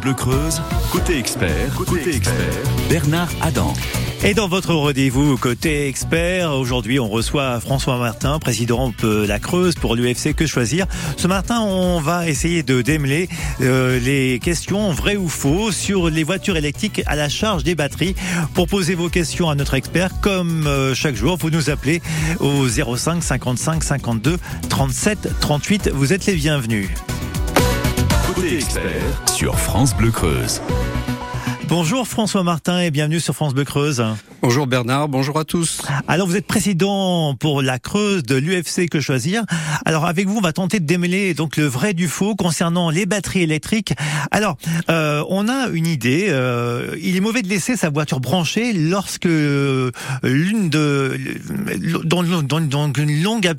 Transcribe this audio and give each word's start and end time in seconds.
Bleu 0.00 0.14
Creuse, 0.14 0.62
côté 0.90 1.18
expert, 1.18 1.74
côté, 1.74 2.16
expert, 2.16 2.34
Bernard 2.88 3.28
Adam. 3.40 3.72
Et 4.24 4.34
dans 4.34 4.48
votre 4.48 4.74
rendez-vous 4.74 5.36
côté 5.36 5.88
expert, 5.88 6.52
aujourd'hui 6.52 6.98
on 6.98 7.08
reçoit 7.08 7.60
François 7.60 7.98
Martin, 7.98 8.38
président 8.38 8.92
de 9.02 9.26
la 9.26 9.38
Creuse 9.38 9.74
pour 9.74 9.96
l'UFC 9.96 10.34
Que 10.34 10.46
Choisir. 10.46 10.86
Ce 11.16 11.26
matin, 11.26 11.60
on 11.60 12.00
va 12.00 12.28
essayer 12.28 12.62
de 12.62 12.82
démêler 12.82 13.28
euh, 13.60 13.98
les 14.00 14.38
questions 14.38 14.90
vraies 14.92 15.16
ou 15.16 15.28
faux 15.28 15.72
sur 15.72 16.08
les 16.08 16.24
voitures 16.24 16.56
électriques 16.56 17.02
à 17.06 17.16
la 17.16 17.28
charge 17.28 17.64
des 17.64 17.74
batteries. 17.74 18.14
Pour 18.54 18.68
poser 18.68 18.94
vos 18.94 19.08
questions 19.08 19.50
à 19.50 19.54
notre 19.54 19.74
expert, 19.74 20.20
comme 20.20 20.66
euh, 20.66 20.94
chaque 20.94 21.14
jour, 21.14 21.36
vous 21.36 21.50
nous 21.50 21.70
appelez 21.70 22.00
au 22.40 22.68
05 22.68 23.22
55 23.22 23.84
52 23.84 24.38
37 24.68 25.28
38. 25.40 25.90
Vous 25.92 26.12
êtes 26.12 26.26
les 26.26 26.34
bienvenus. 26.34 26.88
Côté 28.40 28.56
expert 28.56 29.28
sur 29.28 29.58
France 29.58 29.94
Bleu 29.94 30.10
Creuse. 30.10 30.62
Bonjour 31.68 32.08
François 32.08 32.42
Martin 32.42 32.80
et 32.80 32.90
bienvenue 32.90 33.20
sur 33.20 33.34
France 33.34 33.52
Bleu 33.52 33.64
Creuse. 33.64 34.02
Bonjour 34.40 34.66
Bernard, 34.66 35.08
bonjour 35.08 35.38
à 35.38 35.44
tous. 35.44 35.82
Alors 36.08 36.26
vous 36.26 36.36
êtes 36.36 36.46
président 36.46 37.34
pour 37.34 37.60
la 37.60 37.78
Creuse 37.78 38.22
de 38.22 38.36
l'UFC 38.36 38.88
Que 38.88 38.98
Choisir. 38.98 39.44
Alors 39.84 40.06
avec 40.06 40.26
vous, 40.26 40.38
on 40.38 40.40
va 40.40 40.54
tenter 40.54 40.80
de 40.80 40.86
démêler 40.86 41.34
donc 41.34 41.58
le 41.58 41.66
vrai 41.66 41.92
du 41.92 42.08
faux 42.08 42.34
concernant 42.34 42.88
les 42.88 43.04
batteries 43.04 43.42
électriques. 43.42 43.92
Alors 44.30 44.56
euh, 44.88 45.22
on 45.28 45.46
a 45.48 45.68
une 45.68 45.86
idée. 45.86 46.28
Euh, 46.30 46.96
il 47.02 47.16
est 47.16 47.20
mauvais 47.20 47.42
de 47.42 47.48
laisser 47.48 47.76
sa 47.76 47.90
voiture 47.90 48.20
branchée 48.20 48.72
lorsque 48.72 49.26
euh, 49.26 49.90
l'une 50.22 50.70
de 50.70 51.20
dans, 52.04 52.22
dans, 52.22 52.60
dans 52.60 52.92
une 52.94 53.22
longue 53.22 53.52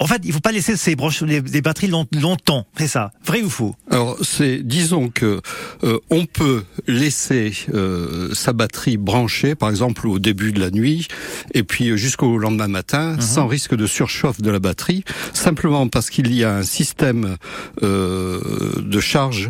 en 0.00 0.06
fait, 0.06 0.20
il 0.24 0.32
faut 0.32 0.40
pas 0.40 0.52
laisser 0.52 0.76
ces 0.76 0.94
branches, 0.94 1.22
les, 1.22 1.40
batteries 1.60 1.90
longtemps. 2.12 2.66
C'est 2.76 2.86
ça. 2.86 3.12
Vrai 3.24 3.42
ou 3.42 3.50
faux? 3.50 3.74
Alors, 3.90 4.16
c'est, 4.22 4.62
disons 4.62 5.08
que 5.08 5.40
euh, 5.82 5.98
on 6.10 6.24
peut 6.24 6.64
laisser 6.86 7.52
euh, 7.74 8.32
sa 8.32 8.52
batterie 8.52 8.96
branchée, 8.96 9.54
par 9.54 9.70
exemple 9.70 10.06
au 10.06 10.18
début 10.18 10.52
de 10.52 10.60
la 10.60 10.70
nuit, 10.70 11.08
et 11.52 11.64
puis 11.64 11.96
jusqu'au 11.98 12.38
lendemain 12.38 12.68
matin, 12.68 13.14
mhm. 13.14 13.20
sans 13.20 13.46
risque 13.48 13.74
de 13.74 13.86
surchauffe 13.86 14.40
de 14.40 14.50
la 14.50 14.60
batterie, 14.60 15.04
simplement 15.32 15.88
parce 15.88 16.10
qu'il 16.10 16.32
y 16.32 16.44
a 16.44 16.54
un 16.54 16.62
système 16.62 17.36
euh, 17.82 18.40
de 18.80 19.00
charge 19.00 19.48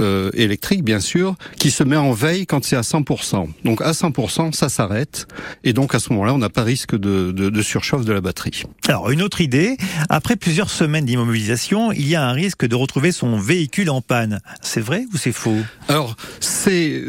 euh, 0.00 0.30
électrique, 0.34 0.84
bien 0.84 1.00
sûr, 1.00 1.34
qui 1.58 1.70
se 1.70 1.82
met 1.82 1.96
en 1.96 2.12
veille 2.12 2.46
quand 2.46 2.64
c'est 2.64 2.76
à 2.76 2.82
100%. 2.82 3.48
Donc 3.64 3.82
à 3.82 3.92
100%, 3.92 4.52
ça 4.52 4.68
s'arrête, 4.68 5.26
et 5.64 5.72
donc 5.72 5.94
à 5.94 5.98
ce 5.98 6.12
moment-là, 6.12 6.34
on 6.34 6.38
n'a 6.38 6.48
pas 6.48 6.62
risque 6.62 6.94
de, 6.94 7.32
de, 7.32 7.48
de 7.50 7.62
surchauffe 7.62 8.04
de 8.04 8.12
la 8.12 8.20
batterie. 8.20 8.62
Alors 8.86 9.10
une 9.10 9.22
autre 9.22 9.40
idée 9.40 9.67
après 10.08 10.36
plusieurs 10.36 10.70
semaines 10.70 11.04
d'immobilisation, 11.04 11.92
il 11.92 12.08
y 12.08 12.14
a 12.14 12.26
un 12.26 12.32
risque 12.32 12.66
de 12.66 12.74
retrouver 12.74 13.12
son 13.12 13.38
véhicule 13.38 13.90
en 13.90 14.00
panne. 14.00 14.40
C'est 14.62 14.80
vrai 14.80 15.06
ou 15.12 15.16
c'est 15.16 15.32
faux? 15.32 15.58
Alors, 15.88 16.16
c'est 16.40 17.02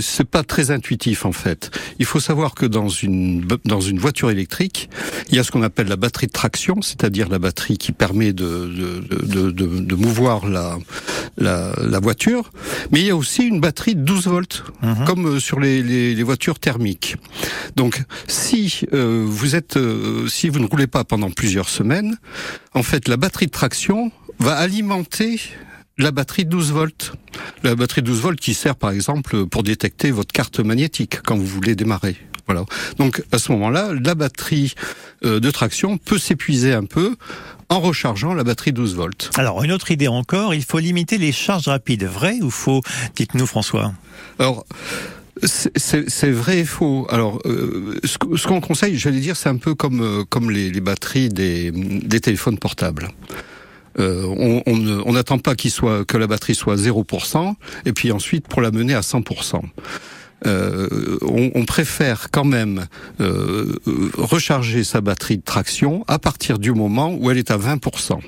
c'est 0.00 0.28
pas 0.28 0.42
très 0.42 0.70
intuitif 0.70 1.24
en 1.24 1.32
fait. 1.32 1.70
Il 1.98 2.06
faut 2.06 2.20
savoir 2.20 2.54
que 2.54 2.66
dans 2.66 2.88
une 2.88 3.46
dans 3.64 3.80
une 3.80 3.98
voiture 3.98 4.30
électrique, 4.30 4.90
il 5.30 5.36
y 5.36 5.38
a 5.38 5.44
ce 5.44 5.50
qu'on 5.50 5.62
appelle 5.62 5.88
la 5.88 5.96
batterie 5.96 6.26
de 6.26 6.32
traction, 6.32 6.82
c'est-à-dire 6.82 7.28
la 7.28 7.38
batterie 7.38 7.78
qui 7.78 7.92
permet 7.92 8.32
de 8.32 8.66
de, 8.66 9.50
de, 9.50 9.80
de, 9.80 9.94
mouvoir 9.94 10.46
la, 10.46 10.78
la, 11.38 11.72
la 11.80 11.98
voiture, 12.00 12.50
mais 12.90 13.00
il 13.00 13.06
y 13.06 13.10
a 13.10 13.16
aussi 13.16 13.42
une 13.44 13.60
batterie 13.60 13.94
de 13.94 14.02
12 14.02 14.26
volts, 14.26 14.64
mhm. 14.82 15.04
comme 15.06 15.26
euh, 15.26 15.40
sur 15.40 15.60
les, 15.60 15.82
les, 15.82 16.14
les, 16.14 16.22
voitures 16.22 16.58
thermiques. 16.58 17.16
Donc, 17.76 18.02
si 18.28 18.82
euh, 18.92 19.24
vous 19.26 19.56
êtes, 19.56 19.76
euh, 19.76 20.26
si 20.28 20.48
vous 20.48 20.58
ne 20.58 20.66
roulez 20.66 20.86
pas 20.86 21.04
pendant 21.04 21.30
plusieurs 21.30 21.68
semaines 21.68 21.83
en 22.74 22.82
fait, 22.82 23.08
la 23.08 23.16
batterie 23.16 23.46
de 23.46 23.50
traction 23.50 24.10
va 24.38 24.56
alimenter 24.56 25.40
la 25.98 26.10
batterie 26.10 26.44
de 26.44 26.50
12 26.50 26.72
volts. 26.72 27.12
La 27.62 27.74
batterie 27.74 28.02
de 28.02 28.06
12 28.06 28.20
volts 28.20 28.40
qui 28.40 28.54
sert 28.54 28.76
par 28.76 28.90
exemple 28.90 29.46
pour 29.46 29.62
détecter 29.62 30.10
votre 30.10 30.32
carte 30.32 30.60
magnétique 30.60 31.20
quand 31.22 31.36
vous 31.36 31.46
voulez 31.46 31.76
démarrer. 31.76 32.16
Voilà. 32.46 32.64
Donc 32.98 33.22
à 33.32 33.38
ce 33.38 33.52
moment-là, 33.52 33.92
la 33.94 34.14
batterie 34.14 34.74
euh, 35.24 35.40
de 35.40 35.50
traction 35.50 35.96
peut 35.96 36.18
s'épuiser 36.18 36.74
un 36.74 36.84
peu 36.84 37.16
en 37.70 37.80
rechargeant 37.80 38.34
la 38.34 38.44
batterie 38.44 38.72
12 38.72 38.94
volts. 38.94 39.30
Alors 39.36 39.62
une 39.62 39.72
autre 39.72 39.90
idée 39.90 40.08
encore, 40.08 40.52
il 40.52 40.64
faut 40.64 40.78
limiter 40.78 41.16
les 41.16 41.32
charges 41.32 41.68
rapides. 41.68 42.04
Vrai 42.04 42.38
ou 42.42 42.50
faux? 42.50 42.82
Dites-nous 43.16 43.46
François. 43.46 43.94
Alors 44.38 44.66
c'est 45.44 46.30
vrai 46.30 46.60
et 46.60 46.64
faux. 46.64 47.06
Alors, 47.10 47.40
euh, 47.44 47.98
ce, 48.04 48.46
qu'on 48.46 48.60
conseille, 48.60 48.96
j'allais 48.96 49.20
dire, 49.20 49.36
c'est 49.36 49.48
un 49.48 49.56
peu 49.56 49.74
comme 49.74 50.00
euh, 50.00 50.24
comme 50.28 50.50
les, 50.50 50.70
les 50.70 50.80
batteries 50.80 51.28
des, 51.28 51.70
des, 51.70 52.20
téléphones 52.20 52.58
portables. 52.58 53.08
Euh, 53.98 54.62
on 54.66 55.12
n'attend 55.12 55.38
pas 55.38 55.54
qu'il 55.54 55.70
soit 55.70 56.04
que 56.04 56.16
la 56.16 56.26
batterie 56.26 56.54
soit 56.54 56.76
0% 56.76 57.54
et 57.84 57.92
puis 57.92 58.10
ensuite 58.10 58.48
pour 58.48 58.60
la 58.60 58.70
mener 58.70 58.94
à 58.94 59.00
100%. 59.00 59.60
Euh, 60.46 61.18
on, 61.22 61.52
on, 61.54 61.64
préfère 61.64 62.30
quand 62.30 62.44
même 62.44 62.86
euh, 63.20 63.78
recharger 64.18 64.84
sa 64.84 65.00
batterie 65.00 65.38
de 65.38 65.42
traction 65.42 66.04
à 66.06 66.18
partir 66.18 66.58
du 66.58 66.72
moment 66.72 67.14
où 67.14 67.30
elle 67.30 67.38
est 67.38 67.50
à 67.50 67.56
20% 67.56 68.18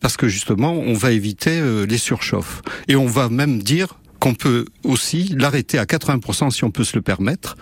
parce 0.00 0.16
que 0.16 0.28
justement, 0.28 0.74
on 0.74 0.92
va 0.92 1.10
éviter 1.10 1.60
les 1.84 1.98
surchauffes. 1.98 2.62
Et 2.86 2.94
on 2.94 3.06
va 3.06 3.28
même 3.28 3.60
dire, 3.60 3.97
qu'on 4.20 4.34
peut 4.34 4.66
aussi 4.84 5.34
l'arrêter 5.36 5.78
à 5.78 5.84
80% 5.84 6.50
si 6.50 6.64
on 6.64 6.70
peut 6.70 6.84
se 6.84 6.96
le 6.96 7.02
permettre, 7.02 7.56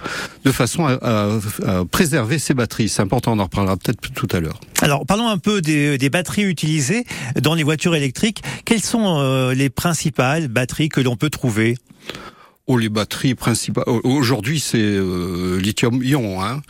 de 0.45 0.53
façon 0.53 0.87
à, 0.87 1.39
préserver 1.91 2.39
ses 2.39 2.55
batteries. 2.55 2.89
C'est 2.89 3.03
important, 3.03 3.33
on 3.33 3.39
en 3.39 3.45
reparlera 3.45 3.77
peut-être 3.77 4.01
tout 4.15 4.29
à 4.33 4.41
l'heure. 4.41 4.61
Alors 4.81 5.05
parlons 5.07 5.29
un 5.29 5.39
peu 5.39 5.61
des, 5.61 6.11
batteries 6.11 6.45
utilisées 6.45 7.05
dans 7.41 7.55
les 7.55 7.63
voitures 7.63 7.95
électriques. 7.95 8.43
Quelles 8.65 8.83
sont 8.83 9.19
euh, 9.19 9.55
les 9.55 9.71
principales 9.71 10.49
batteries 10.49 10.89
que 10.89 11.01
l'on 11.01 11.17
peut 11.17 11.31
trouver? 11.31 11.77
Oh, 12.69 12.79
les 12.79 12.89
batteries 12.89 13.37
principales. 13.37 13.85
Aujourd'hui, 14.03 14.59
c'est 14.59 14.79
euh, 14.81 15.57
lithium-ion. 15.61 16.43
Hein. 16.43 16.63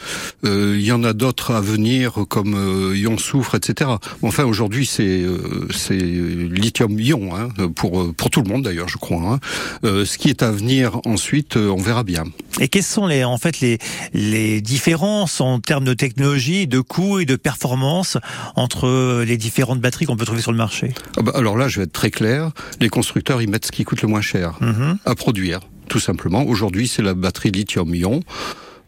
Euh, 0.45 0.77
il 0.79 0.85
y 0.85 0.93
en 0.93 1.03
a 1.03 1.15
d'autres 1.15 1.55
à 1.55 1.63
venir, 1.63 2.27
comme 2.29 2.55
euh, 2.55 2.95
ion-soufre, 2.95 3.55
etc. 3.55 3.93
Enfin, 4.21 4.45
aujourd'hui, 4.45 4.85
c'est 4.85 5.25
c'est 5.71 5.97
lithium-ion 5.97 7.35
hein, 7.35 7.49
pour 7.75 8.15
pour 8.15 8.29
tout 8.29 8.43
le 8.43 8.49
monde 8.51 8.65
d'ailleurs, 8.65 8.91
je 8.91 8.99
crois. 8.99 9.23
Hein. 9.23 9.41
ce 9.83 10.19
qui 10.19 10.29
est 10.29 10.43
à 10.43 10.51
venir 10.51 11.01
ensuite, 11.07 11.57
on 11.57 11.79
verra 11.79 12.05
bien. 12.05 12.25
Et 12.61 12.69
quelles 12.69 12.83
sont 12.83 13.07
les 13.07 13.25
en 13.25 13.39
fait 13.39 13.61
les 13.61 13.79
les 14.13 14.61
différences 14.61 15.41
en 15.41 15.61
termes 15.61 15.87
de 15.87 15.95
technologie, 15.95 16.67
de 16.67 16.81
coût 16.81 17.21
et 17.21 17.25
de 17.25 17.37
performance 17.37 18.19
entre 18.55 19.23
les 19.23 19.39
différentes 19.39 19.81
batteries 19.81 20.05
qu'on 20.05 20.19
peut 20.19 20.27
trouver 20.27 20.43
sur 20.43 20.53
le 20.53 20.59
marché? 20.59 20.93
Ah 21.17 21.23
bah, 21.23 21.33
Alors 21.35 21.57
là, 21.57 21.69
je 21.69 21.79
vais 21.79 21.85
être 21.85 21.93
très 21.93 22.11
clair. 22.11 22.51
Les 22.81 22.91
constructeurs, 22.91 23.41
ils 23.41 23.49
mettent 23.49 23.65
ce 23.65 23.73
qui 23.73 23.85
coûte 23.85 24.03
le 24.03 24.09
moins 24.09 24.21
cher 24.21 24.59
mm-hmm. 24.61 24.97
à 25.07 25.15
produire 25.15 25.61
tout 25.89 26.01
simplement. 26.01 26.45
Aujourd'hui, 26.45 26.89
c'est 26.89 27.03
la 27.03 27.15
batterie 27.15 27.51
lithium-ion. 27.51 28.21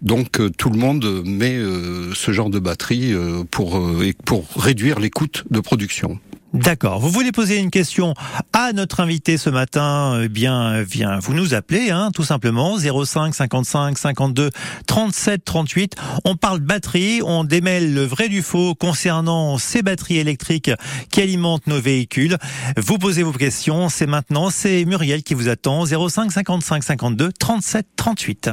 Donc 0.02 0.38
euh, 0.40 0.50
tout 0.50 0.70
le 0.70 0.78
monde 0.78 1.22
met 1.24 1.56
euh, 1.56 2.12
ce 2.14 2.30
genre 2.30 2.50
de 2.50 2.58
batterie 2.58 3.12
euh, 3.12 3.42
pour 3.50 3.80
pour 4.24 4.46
réduire 4.56 5.00
les 5.00 5.10
coûts 5.10 5.26
de 5.50 5.60
production. 5.60 6.20
D'accord. 6.54 6.98
Vous 6.98 7.10
voulez 7.10 7.30
poser 7.30 7.58
une 7.58 7.70
question 7.70 8.14
à 8.54 8.72
notre 8.72 9.00
invité 9.00 9.36
ce 9.36 9.50
matin 9.50 10.20
Eh 10.22 10.28
bien, 10.28 10.82
viens, 10.82 11.18
vous 11.18 11.34
nous 11.34 11.52
appelez, 11.52 11.90
hein, 11.90 12.10
tout 12.14 12.24
simplement 12.24 12.78
05 12.78 13.34
55 13.34 13.98
52 13.98 14.50
37 14.86 15.44
38. 15.44 15.96
On 16.24 16.36
parle 16.36 16.60
batterie, 16.60 17.20
on 17.22 17.44
démêle 17.44 17.92
le 17.92 18.04
vrai 18.04 18.28
du 18.30 18.40
faux 18.40 18.74
concernant 18.74 19.58
ces 19.58 19.82
batteries 19.82 20.18
électriques 20.18 20.70
qui 21.10 21.20
alimentent 21.20 21.66
nos 21.66 21.80
véhicules. 21.80 22.38
Vous 22.78 22.96
posez 22.96 23.22
vos 23.22 23.32
questions, 23.32 23.90
c'est 23.90 24.06
maintenant, 24.06 24.48
c'est 24.48 24.86
Muriel 24.86 25.22
qui 25.22 25.34
vous 25.34 25.48
attend 25.48 25.84
05 25.84 26.32
55 26.32 26.82
52 26.82 27.32
37 27.38 27.86
38. 27.94 28.50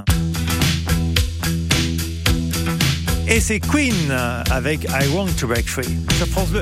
Et 3.27 3.39
c'est 3.39 3.59
Queen 3.59 4.11
avec 4.51 4.83
I 4.83 5.07
Want 5.13 5.27
to 5.39 5.47
Break 5.47 5.67
Free 5.67 5.97
sur 6.17 6.27
France 6.27 6.49
Bleu. 6.49 6.61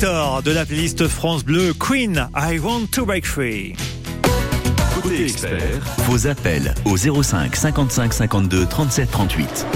De 0.00 0.50
la 0.50 0.66
playlist 0.66 1.08
France 1.08 1.42
Bleu 1.42 1.72
Queen, 1.72 2.28
I 2.36 2.58
Want 2.58 2.88
to 2.92 3.06
Break 3.06 3.24
Free. 3.24 3.74
Côté 4.94 5.24
expert, 5.24 5.80
vos 6.08 6.26
appels 6.26 6.74
au 6.84 6.96
05 6.96 7.56
55 7.56 8.12
52 8.12 8.66
37 8.66 9.10
38. 9.10 9.66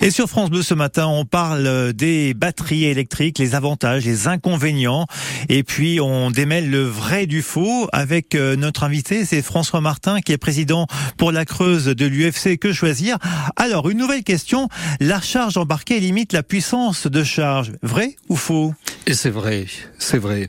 Et 0.00 0.12
sur 0.12 0.28
France 0.28 0.48
Bleu 0.48 0.62
ce 0.62 0.74
matin, 0.74 1.08
on 1.08 1.24
parle 1.24 1.92
des 1.92 2.32
batteries 2.32 2.84
électriques, 2.84 3.40
les 3.40 3.56
avantages, 3.56 4.04
les 4.04 4.28
inconvénients, 4.28 5.06
et 5.48 5.64
puis 5.64 6.00
on 6.00 6.30
démêle 6.30 6.70
le 6.70 6.84
vrai 6.84 7.26
du 7.26 7.42
faux 7.42 7.88
avec 7.92 8.36
euh, 8.36 8.54
notre 8.54 8.84
invité, 8.84 9.24
c'est 9.24 9.42
François 9.42 9.80
Martin, 9.80 10.20
qui 10.20 10.30
est 10.30 10.38
président 10.38 10.86
pour 11.16 11.32
la 11.32 11.44
Creuse 11.44 11.86
de 11.86 12.06
l'UFC 12.06 12.58
Que 12.60 12.72
Choisir? 12.72 13.18
Alors, 13.56 13.90
une 13.90 13.98
nouvelle 13.98 14.22
question, 14.22 14.68
la 15.00 15.20
charge 15.20 15.56
embarquée 15.56 15.98
limite 15.98 16.32
la 16.32 16.44
puissance 16.44 17.08
de 17.08 17.24
charge, 17.24 17.72
vrai 17.82 18.14
ou 18.28 18.36
faux? 18.36 18.74
Et 19.08 19.14
c'est 19.14 19.30
vrai, 19.30 19.66
c'est 19.98 20.18
vrai. 20.18 20.48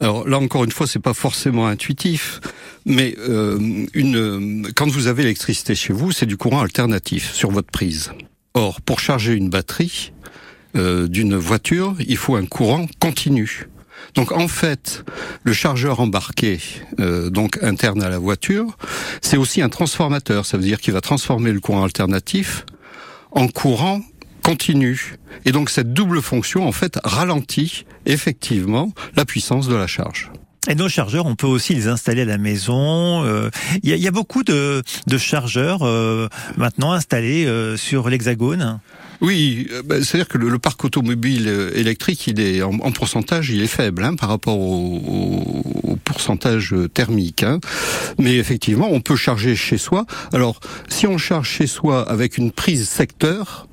Alors 0.00 0.28
là 0.28 0.38
encore 0.38 0.64
une 0.64 0.72
fois, 0.72 0.86
c'est 0.86 0.98
pas 0.98 1.14
forcément 1.14 1.66
intuitif, 1.66 2.40
mais 2.84 3.14
euh, 3.20 3.86
une, 3.94 4.70
quand 4.74 4.90
vous 4.90 5.06
avez 5.06 5.22
l'électricité 5.22 5.74
chez 5.74 5.94
vous, 5.94 6.12
c'est 6.12 6.26
du 6.26 6.36
courant 6.36 6.60
alternatif 6.60 7.32
sur 7.32 7.50
votre 7.50 7.70
prise. 7.70 8.12
Or, 8.54 8.80
pour 8.80 9.00
charger 9.00 9.34
une 9.34 9.48
batterie 9.48 10.12
euh, 10.76 11.08
d'une 11.08 11.36
voiture, 11.36 11.94
il 12.00 12.16
faut 12.16 12.36
un 12.36 12.46
courant 12.46 12.86
continu. 13.00 13.68
Donc 14.14 14.32
en 14.32 14.48
fait, 14.48 15.04
le 15.42 15.52
chargeur 15.52 16.00
embarqué, 16.00 16.60
euh, 17.00 17.30
donc 17.30 17.62
interne 17.62 18.02
à 18.02 18.08
la 18.08 18.18
voiture, 18.18 18.76
c'est 19.22 19.36
aussi 19.36 19.62
un 19.62 19.68
transformateur. 19.68 20.44
Ça 20.44 20.56
veut 20.56 20.64
dire 20.64 20.80
qu'il 20.80 20.92
va 20.92 21.00
transformer 21.00 21.52
le 21.52 21.60
courant 21.60 21.84
alternatif 21.84 22.66
en 23.30 23.48
courant 23.48 24.02
continu. 24.42 25.16
Et 25.44 25.52
donc 25.52 25.70
cette 25.70 25.92
double 25.92 26.20
fonction, 26.20 26.66
en 26.66 26.72
fait, 26.72 26.98
ralentit 27.04 27.86
effectivement 28.04 28.92
la 29.16 29.24
puissance 29.24 29.68
de 29.68 29.74
la 29.74 29.86
charge. 29.86 30.30
Et 30.68 30.76
nos 30.76 30.88
chargeurs, 30.88 31.26
on 31.26 31.34
peut 31.34 31.48
aussi 31.48 31.74
les 31.74 31.88
installer 31.88 32.22
à 32.22 32.24
la 32.24 32.38
maison. 32.38 33.24
Euh, 33.24 33.50
Il 33.82 33.90
y, 33.90 33.92
a, 33.92 33.96
y, 33.96 34.06
a, 34.06 34.12
beaucoup 34.12 34.44
de, 34.44 34.82
de 35.08 35.18
chargeurs 35.18 35.80
euh, 35.82 36.28
maintenant 36.56 36.92
installés 36.92 37.46
euh, 37.46 37.76
sur 37.76 38.08
l'Hexagone. 38.08 38.78
Oui, 39.20 39.68
ben, 39.84 40.04
c'est-à-dire 40.04 40.28
que 40.28 40.38
le, 40.38 40.58
parc 40.58 40.84
automobile 40.84 41.48
électrique, 41.74 42.28
il 42.28 42.40
est 42.40 42.62
en, 42.62 42.74
en 42.74 42.92
pourcentage, 42.92 43.50
il 43.50 43.60
est 43.60 43.68
faible 43.68 44.04
hein, 44.04 44.14
par 44.14 44.28
rapport 44.28 44.58
au, 44.58 45.62
au 45.82 45.96
pourcentage 45.96 46.74
thermique. 46.94 47.42
Hein. 47.42 47.58
Mais 48.18 48.36
effectivement, 48.36 48.88
on 48.90 49.00
peut 49.00 49.16
charger 49.16 49.56
chez 49.56 49.78
soi. 49.78 50.06
Alors, 50.32 50.60
si 50.88 51.06
on 51.06 51.18
charge 51.18 51.48
chez 51.48 51.66
soi 51.66 52.08
avec 52.08 52.38
une 52.38 52.52
prise 52.52 52.88
secteur, 52.88 53.66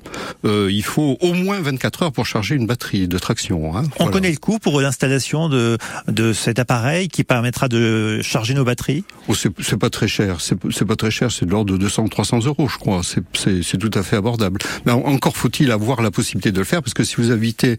euh, 0.44 0.68
il 0.70 0.82
faut 0.82 1.16
au 1.20 1.32
moins 1.34 1.60
24 1.60 2.02
heures 2.04 2.12
pour 2.12 2.26
charger 2.26 2.54
une 2.54 2.66
batterie 2.66 3.08
de 3.08 3.18
traction. 3.18 3.76
Hein. 3.76 3.82
On 3.94 4.04
voilà. 4.04 4.12
connaît 4.12 4.30
le 4.30 4.36
coût 4.36 4.58
pour 4.58 4.80
l'installation 4.80 5.48
de, 5.48 5.78
de 6.08 6.32
cet 6.32 6.58
appareil 6.58 7.08
qui 7.08 7.24
permettra 7.24 7.68
de 7.68 8.20
charger 8.22 8.54
nos 8.54 8.64
batteries? 8.64 9.04
Oh, 9.28 9.34
C'est 9.34 9.76
pas 9.76 9.90
très 9.90 10.08
cher. 10.08 10.38
C'est 10.40 10.84
pas 10.84 10.96
très 10.96 11.10
cher. 11.10 11.30
C'est 11.30 11.46
de 11.46 11.50
l'ordre 11.50 11.76
de 11.76 11.88
200-300 11.88 12.46
euros, 12.46 12.68
je 12.68 12.78
crois. 12.78 13.02
C'est 13.04 13.78
tout 13.78 13.90
à 13.94 14.02
fait 14.02 14.16
abordable. 14.16 14.60
Mais 14.86 14.92
encore 14.92 15.36
faut-il 15.36 15.70
avoir 15.70 16.02
la 16.02 16.10
possibilité 16.10 16.52
de 16.52 16.58
le 16.58 16.64
faire, 16.64 16.82
parce 16.82 16.94
que 16.94 17.04
si 17.04 17.16
vous 17.16 17.30
habitez 17.30 17.78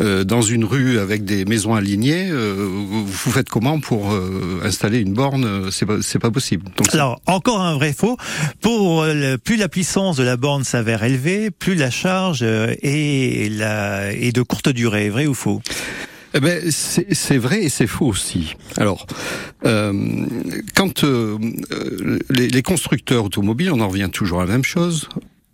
euh, 0.00 0.24
dans 0.24 0.42
une 0.42 0.64
rue 0.64 0.98
avec 0.98 1.24
des 1.24 1.44
maisons 1.44 1.74
alignées, 1.74 2.28
euh, 2.30 2.68
vous 3.04 3.30
faites 3.30 3.48
comment 3.48 3.80
pour 3.80 4.12
euh, 4.12 4.60
installer 4.64 4.98
une 4.98 5.14
borne? 5.14 5.70
C'est 5.70 5.86
pas, 5.86 5.96
pas 6.20 6.30
possible. 6.30 6.64
Donc, 6.76 6.94
Alors, 6.94 7.20
encore 7.26 7.60
un 7.60 7.74
vrai 7.74 7.92
faux. 7.92 8.16
Pour 8.60 9.04
le, 9.04 9.36
plus 9.36 9.56
la 9.56 9.68
puissance 9.68 10.16
de 10.16 10.22
la 10.22 10.36
borne 10.36 10.64
s'avère 10.64 11.02
élevée, 11.02 11.50
plus 11.50 11.69
la 11.74 11.90
charge 11.90 12.42
est, 12.42 12.80
est 12.82 14.32
de 14.32 14.42
courte 14.42 14.68
durée. 14.68 15.10
Vrai 15.10 15.26
ou 15.26 15.34
faux? 15.34 15.60
Eh 16.32 16.40
ben, 16.40 16.70
c'est 16.70 17.38
vrai 17.38 17.64
et 17.64 17.68
c'est 17.68 17.88
faux 17.88 18.06
aussi. 18.06 18.54
Alors, 18.76 19.06
euh, 19.66 20.26
quand 20.76 21.02
euh, 21.02 21.38
les, 22.30 22.62
constructeurs 22.62 23.24
automobiles, 23.24 23.72
on 23.72 23.80
en 23.80 23.88
revient 23.88 24.10
toujours 24.12 24.40
à 24.40 24.44
la 24.44 24.52
même 24.52 24.64
chose, 24.64 25.08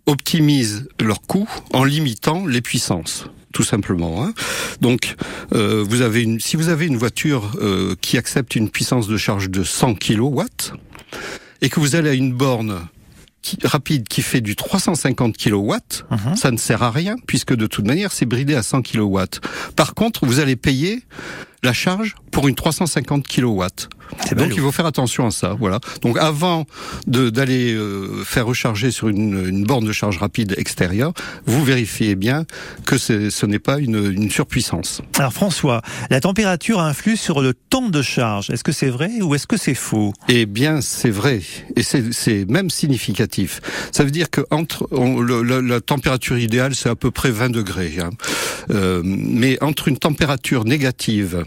optimisent 0.05 0.87
leurs 1.01 1.21
coûts 1.21 1.49
en 1.73 1.83
limitant 1.83 2.45
les 2.45 2.61
puissances 2.61 3.25
tout 3.53 3.63
simplement. 3.63 4.23
Hein. 4.23 4.33
Donc, 4.81 5.15
euh, 5.53 5.83
si 6.39 6.57
vous 6.57 6.69
avez 6.69 6.85
une 6.85 6.97
voiture 6.97 7.53
euh, 7.59 7.95
qui 8.01 8.19
accepte 8.19 8.55
une 8.55 8.69
puissance 8.69 9.07
de 9.07 9.17
charge 9.17 9.49
de 9.49 9.63
100 9.63 9.95
kW 9.95 10.41
et 11.61 11.69
que 11.69 11.79
vous 11.79 11.95
allez 11.95 12.09
à 12.11 12.13
une 12.13 12.33
borne 12.33 12.87
qui, 13.47 13.57
rapide 13.63 14.07
qui 14.07 14.21
fait 14.21 14.41
du 14.41 14.55
350 14.55 15.37
kW, 15.37 15.71
-huh. 16.11 16.35
ça 16.35 16.51
ne 16.51 16.57
sert 16.57 16.83
à 16.83 16.91
rien 16.91 17.15
puisque 17.27 17.55
de 17.55 17.67
toute 17.67 17.85
manière 17.85 18.11
c'est 18.11 18.25
bridé 18.25 18.55
à 18.55 18.63
100 18.63 18.81
kW. 18.81 19.19
Par 19.75 19.93
contre, 19.93 20.25
vous 20.25 20.39
allez 20.39 20.55
payer 20.57 21.03
la 21.63 21.73
charge 21.73 22.15
pour 22.31 22.47
une 22.47 22.55
350 22.55 23.27
kW. 23.27 23.63
Donc 24.35 24.51
il 24.53 24.61
faut 24.61 24.71
faire 24.71 24.85
attention 24.85 25.27
à 25.27 25.31
ça, 25.31 25.53
voilà. 25.53 25.79
Donc 26.01 26.17
avant 26.17 26.65
d'aller 27.07 27.73
euh, 27.73 28.23
faire 28.23 28.45
recharger 28.45 28.91
sur 28.91 29.09
une, 29.09 29.45
une, 29.47 29.63
borne 29.63 29.85
de 29.85 29.91
charge 29.91 30.17
rapide 30.17 30.55
extérieure, 30.57 31.13
vous 31.45 31.63
vérifiez 31.63 32.15
bien 32.15 32.45
que 32.85 32.97
ce 32.97 33.45
n'est 33.45 33.59
pas 33.59 33.79
une, 33.79 34.11
une, 34.11 34.29
surpuissance. 34.29 35.01
Alors 35.17 35.33
François, 35.33 35.81
la 36.09 36.21
température 36.21 36.79
influe 36.79 37.17
sur 37.17 37.41
le 37.41 37.53
temps 37.53 37.89
de 37.89 38.01
charge. 38.01 38.49
Est-ce 38.49 38.63
que 38.63 38.71
c'est 38.71 38.89
vrai 38.89 39.21
ou 39.21 39.35
est-ce 39.35 39.47
que 39.47 39.57
c'est 39.57 39.73
faux? 39.73 40.13
Eh 40.29 40.45
bien, 40.45 40.81
c'est 40.81 41.09
vrai 41.09 41.41
et 41.75 41.83
c'est 41.83 42.45
même 42.49 42.69
significatif. 42.69 43.61
Ça 43.91 44.03
veut 44.03 44.11
dire 44.11 44.29
que 44.29 44.41
entre 44.51 44.87
on, 44.91 45.19
le, 45.19 45.41
la, 45.43 45.61
la, 45.61 45.81
température 45.81 46.37
idéale, 46.37 46.75
c'est 46.75 46.89
à 46.89 46.95
peu 46.95 47.11
près 47.11 47.31
20 47.31 47.49
degrés. 47.49 47.95
Hein. 48.01 48.09
Euh, 48.69 49.01
mais 49.03 49.61
entre 49.61 49.87
une 49.87 49.97
température 49.97 50.65
négative 50.65 51.45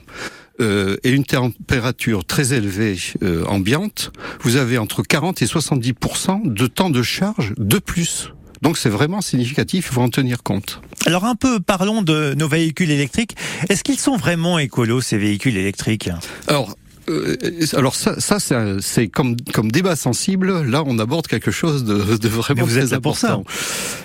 euh, 0.60 0.96
et 1.04 1.10
une 1.10 1.24
température 1.24 2.24
très 2.24 2.52
élevée 2.52 2.96
euh, 3.22 3.44
ambiante, 3.46 4.12
vous 4.42 4.56
avez 4.56 4.76
entre 4.78 5.02
40 5.02 5.40
et 5.42 5.46
70% 5.46 6.52
de 6.52 6.66
temps 6.66 6.90
de 6.90 7.02
charge 7.02 7.54
de 7.56 7.78
plus. 7.78 8.32
Donc 8.62 8.76
c'est 8.76 8.90
vraiment 8.90 9.22
significatif, 9.22 9.88
il 9.90 9.94
faut 9.94 10.02
en 10.02 10.10
tenir 10.10 10.42
compte. 10.42 10.82
Alors 11.06 11.24
un 11.24 11.34
peu 11.34 11.60
parlons 11.60 12.02
de 12.02 12.34
nos 12.34 12.48
véhicules 12.48 12.90
électriques. 12.90 13.36
Est-ce 13.70 13.82
qu'ils 13.82 13.98
sont 13.98 14.16
vraiment 14.16 14.58
écolos 14.58 15.00
ces 15.00 15.16
véhicules 15.16 15.56
électriques? 15.56 16.10
Alors 16.46 16.76
euh, 17.10 17.66
alors 17.74 17.94
ça, 17.94 18.20
ça 18.20 18.38
c'est 18.80 19.08
comme 19.08 19.36
comme 19.52 19.70
débat 19.70 19.96
sensible. 19.96 20.62
Là, 20.62 20.82
on 20.86 20.98
aborde 20.98 21.26
quelque 21.26 21.50
chose 21.50 21.84
de, 21.84 22.16
de 22.16 22.28
vraiment 22.28 22.64
vous 22.64 22.76
très 22.76 22.86
êtes 22.86 22.92
important. 22.92 23.44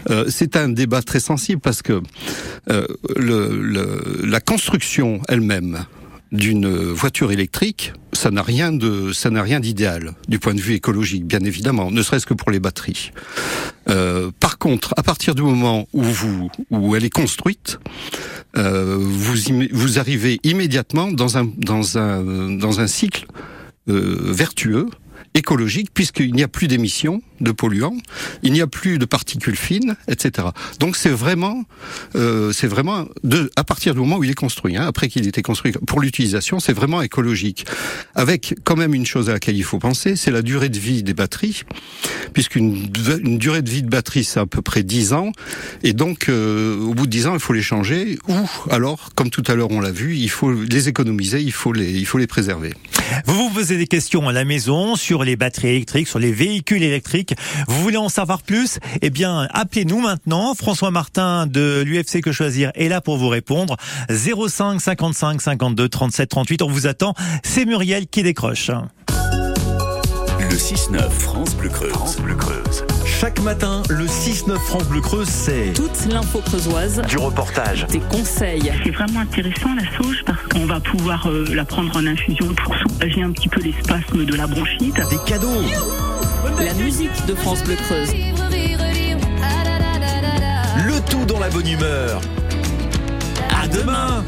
Euh, 0.10 0.26
c'est 0.30 0.56
un 0.56 0.70
débat 0.70 1.02
très 1.02 1.20
sensible 1.20 1.62
parce 1.62 1.82
que 1.82 2.02
euh, 2.70 2.86
le, 3.16 3.58
le, 3.62 4.22
la 4.24 4.40
construction 4.40 5.22
elle-même 5.28 5.86
d'une 6.32 6.68
voiture 6.68 7.32
électrique, 7.32 7.94
ça 8.12 8.32
n'a 8.32 8.42
rien 8.42 8.72
de, 8.72 9.14
ça 9.14 9.30
n'a 9.30 9.44
rien 9.44 9.60
d'idéal 9.60 10.14
du 10.28 10.40
point 10.40 10.54
de 10.54 10.60
vue 10.60 10.74
écologique, 10.74 11.26
bien 11.26 11.40
évidemment, 11.40 11.92
ne 11.92 12.02
serait-ce 12.02 12.26
que 12.26 12.34
pour 12.34 12.52
les 12.52 12.60
batteries. 12.60 13.12
Euh, 13.90 14.32
par 14.40 14.58
contre, 14.58 14.94
à 14.98 15.04
partir 15.04 15.36
du 15.36 15.44
moment 15.44 15.88
où 15.94 16.02
vous, 16.02 16.50
où 16.72 16.96
elle 16.96 17.06
est 17.06 17.10
construite, 17.10 17.80
euh, 18.58 18.98
vous, 19.00 19.36
vous 19.72 20.00
arrivez 20.00 20.40
immédiatement 20.44 21.12
dans 21.12 21.38
un, 21.38 21.46
dans 21.58 21.98
un, 21.98 22.52
dans 22.58 22.80
un 22.80 22.88
cycle 22.88 23.26
euh, 23.90 24.18
vertueux 24.32 24.88
écologique 25.34 25.90
puisqu'il 25.94 26.34
n'y 26.34 26.44
a 26.44 26.48
plus 26.48 26.68
d'émissions 26.68 27.22
de 27.42 27.52
polluants, 27.52 27.98
il 28.44 28.54
n'y 28.54 28.62
a 28.62 28.68
plus 28.68 28.98
de 28.98 29.06
particules 29.06 29.56
fines, 29.56 29.96
etc. 30.08 30.48
Donc 30.80 30.96
c'est 30.96 31.10
vraiment, 31.10 31.64
euh, 32.16 32.52
c'est 32.52 32.68
vraiment 32.68 33.06
à 33.56 33.64
partir 33.64 33.94
du 33.94 34.00
moment 34.00 34.18
où 34.18 34.24
il 34.24 34.32
est 34.32 34.36
construit, 34.36 34.78
hein, 34.78 34.86
après 34.86 35.08
qu'il 35.08 35.26
ait 35.26 35.30
été 35.30 35.42
construit 35.42 35.74
pour 35.88 36.00
l'utilisation, 36.00 36.60
c'est 36.60 36.74
vraiment 36.74 37.02
écologique. 37.02 37.66
Avec 38.16 38.56
quand 38.64 38.76
même 38.76 38.94
une 38.94 39.06
chose 39.06 39.30
à 39.30 39.34
laquelle 39.34 39.58
il 39.58 39.64
faut 39.64 39.80
penser, 39.80 40.16
c'est 40.16 40.32
la 40.32 40.42
durée 40.42 40.70
de 40.70 40.80
vie 40.80 41.04
des 41.04 41.14
batteries, 41.14 41.64
puisqu'une 42.34 42.88
une 43.24 43.38
durée 43.38 43.62
de 43.62 43.70
vie 43.70 43.84
de 43.84 43.90
batterie 43.90 44.24
c'est 44.24 44.40
à 44.40 44.46
peu 44.46 44.62
près 44.62 44.84
10 44.84 45.14
ans, 45.14 45.32
et 45.84 45.94
donc 45.94 46.30
euh, 46.30 46.78
au 46.80 46.94
bout 46.94 47.06
de 47.06 47.12
10 47.12 47.28
ans 47.28 47.34
il 47.34 47.40
faut 47.40 47.54
les 47.54 47.62
changer, 47.62 48.18
ou 48.28 48.36
alors, 48.70 49.10
comme 49.16 49.30
tout 49.30 49.44
à 49.48 49.56
l'heure 49.56 49.72
on 49.72 49.80
l'a 49.80 49.92
vu, 49.92 50.16
il 50.16 50.30
faut 50.30 50.52
les 50.52 50.90
économiser, 50.90 51.42
il 51.42 51.52
faut 51.52 51.74
les, 51.74 51.92
il 51.92 52.06
faut 52.06 52.18
les 52.18 52.28
préserver. 52.28 52.74
Vous 53.26 53.36
vous 53.36 53.50
posez 53.50 53.78
des 53.78 53.88
questions 53.88 54.28
à 54.28 54.34
la 54.34 54.46
maison 54.46 54.96
sur 54.96 55.24
les 55.24 55.36
batteries 55.36 55.70
électriques, 55.70 56.08
sur 56.08 56.20
les 56.20 56.32
véhicules 56.32 56.84
électriques. 56.84 57.25
Vous 57.68 57.82
voulez 57.82 57.98
en 57.98 58.10
savoir 58.10 58.42
plus? 58.42 58.80
Eh 59.02 59.10
bien, 59.10 59.48
appelez-nous 59.52 60.00
maintenant. 60.00 60.54
François 60.54 60.92
Martin 60.92 61.48
de 61.48 61.84
l'UFC 61.86 62.22
Que 62.22 62.32
Choisir 62.32 62.72
est 62.76 62.90
là 62.90 63.02
pour 63.02 63.18
vous 63.18 63.30
répondre. 63.30 63.78
05 64.10 64.80
55 64.80 65.42
52 65.42 65.90
37 65.90 66.30
38. 66.30 66.62
On 66.62 66.70
vous 66.70 66.88
attend. 66.88 67.14
C'est 67.44 67.66
Muriel 67.66 68.08
qui 68.08 68.24
décroche. 68.24 68.72
Le 70.56 70.56
6-9 70.56 71.10
France 71.10 71.56
Bleu 71.56 71.70
Creuse. 71.70 71.92
France 71.92 72.18
Bleu 72.18 72.36
Creuse. 72.36 72.86
Chaque 73.06 73.42
matin, 73.42 73.82
le 73.90 74.06
6-9 74.06 74.58
France 74.58 74.86
Bleu 74.86 75.02
Creuse, 75.02 75.28
c'est 75.28 75.74
toute 75.74 76.06
l'info 76.10 76.40
creusoise, 76.40 77.02
du 77.10 77.18
reportage, 77.18 77.86
des 77.88 78.00
conseils. 78.00 78.72
C'est 78.84 78.92
vraiment 78.92 79.22
intéressant 79.22 79.74
la 79.76 79.84
sauge 79.98 80.24
parce 80.26 80.42
qu'on 80.48 80.66
va 80.66 80.80
pouvoir 80.80 81.28
euh, 81.30 81.46
la 81.54 81.66
prendre 81.66 81.96
en 81.98 82.06
infusion 82.06 82.48
pour 82.64 82.76
soulager 82.76 83.22
un 83.22 83.32
petit 83.32 83.50
peu 83.50 83.62
les 83.62 83.74
spasmes 83.84 84.26
de 84.26 84.36
la 84.36 84.48
bronchite. 84.48 84.96
Des 85.10 85.20
cadeaux. 85.26 85.62
La 86.60 86.74
musique 86.76 87.26
de 87.26 87.36
France 87.36 87.64
Bleu 87.64 87.76
Creuse. 87.76 88.12
Le 90.86 91.02
tout 91.10 91.26
dans 91.26 91.40
la 91.40 91.50
bonne 91.50 91.68
humeur. 91.68 92.22
À 93.50 93.68
demain 93.68 94.24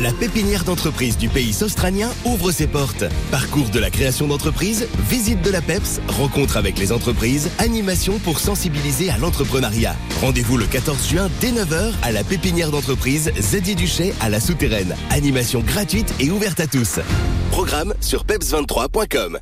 La 0.00 0.12
pépinière 0.12 0.64
d'entreprise 0.64 1.18
du 1.18 1.28
pays 1.28 1.54
australien 1.62 2.08
ouvre 2.24 2.52
ses 2.52 2.66
portes. 2.66 3.04
Parcours 3.30 3.68
de 3.68 3.78
la 3.78 3.90
création 3.90 4.26
d'entreprise, 4.26 4.88
visite 5.10 5.42
de 5.42 5.50
la 5.50 5.60
PEPS, 5.60 6.00
rencontre 6.08 6.56
avec 6.56 6.78
les 6.78 6.90
entreprises, 6.90 7.50
animation 7.58 8.18
pour 8.18 8.38
sensibiliser 8.38 9.10
à 9.10 9.18
l'entrepreneuriat. 9.18 9.94
Rendez-vous 10.22 10.56
le 10.56 10.64
14 10.64 11.06
juin 11.06 11.28
dès 11.42 11.50
9h 11.50 11.92
à 12.02 12.12
la 12.12 12.24
pépinière 12.24 12.70
d'entreprise 12.70 13.30
Zedier 13.38 13.74
Duché 13.74 14.14
à 14.22 14.30
la 14.30 14.40
Souterraine. 14.40 14.96
Animation 15.10 15.60
gratuite 15.60 16.14
et 16.18 16.30
ouverte 16.30 16.60
à 16.60 16.66
tous. 16.66 16.98
Programme 17.50 17.92
sur 18.00 18.24
peps23.com. 18.24 19.38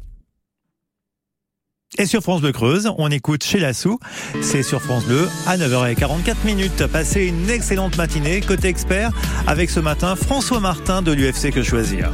Et 1.96 2.04
sur 2.04 2.20
France 2.22 2.42
Bleu 2.42 2.52
Creuse, 2.52 2.90
on 2.98 3.10
écoute 3.10 3.42
chez 3.42 3.58
Lassou. 3.58 3.98
C'est 4.42 4.62
sur 4.62 4.82
France 4.82 5.04
Bleu 5.06 5.26
à 5.46 5.56
9h44 5.56 6.44
minutes. 6.44 6.86
Passez 6.86 7.24
une 7.24 7.48
excellente 7.48 7.96
matinée 7.96 8.42
côté 8.42 8.68
expert 8.68 9.10
avec 9.46 9.70
ce 9.70 9.80
matin 9.80 10.14
François 10.14 10.60
Martin 10.60 11.00
de 11.00 11.12
l'UFC 11.12 11.50
Que 11.50 11.62
Choisir. 11.62 12.12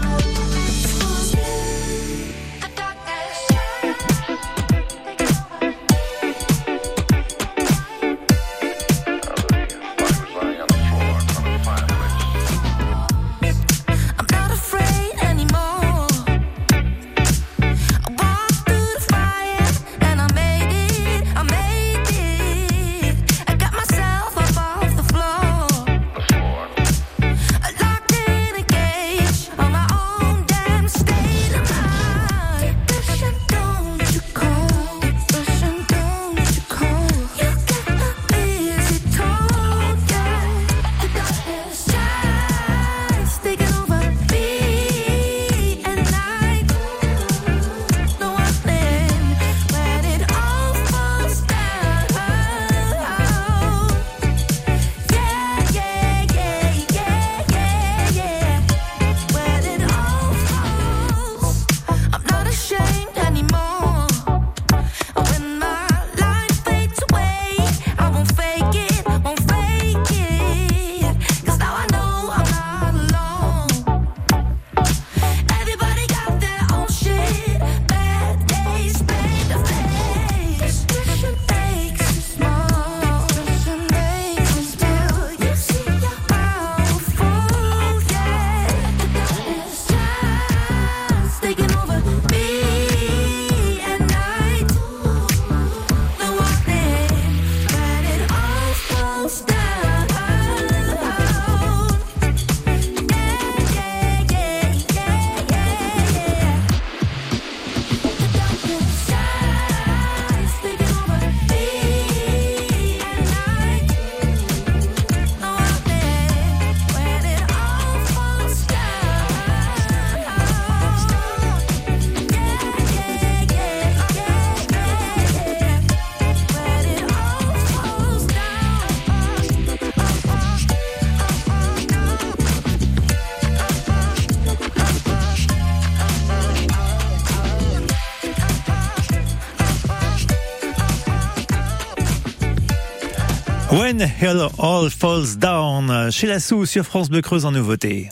When 143.77 144.01
Hell 144.01 144.49
All 144.61 144.89
Falls 144.89 145.37
Down, 145.37 146.13
chez 146.13 146.29
Lassou 146.29 146.65
sur 146.65 146.85
France 146.85 147.11
Bleu 147.11 147.23
Creuse 147.23 147.45
en 147.45 147.51
nouveauté. 147.51 148.09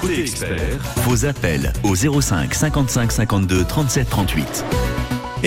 Côté 0.00 0.22
expert, 0.22 0.58
vos 1.04 1.24
appels 1.24 1.72
au 1.84 1.94
05 1.94 2.52
55 2.52 3.12
52 3.12 3.64
37 3.64 4.10
38. 4.10 4.64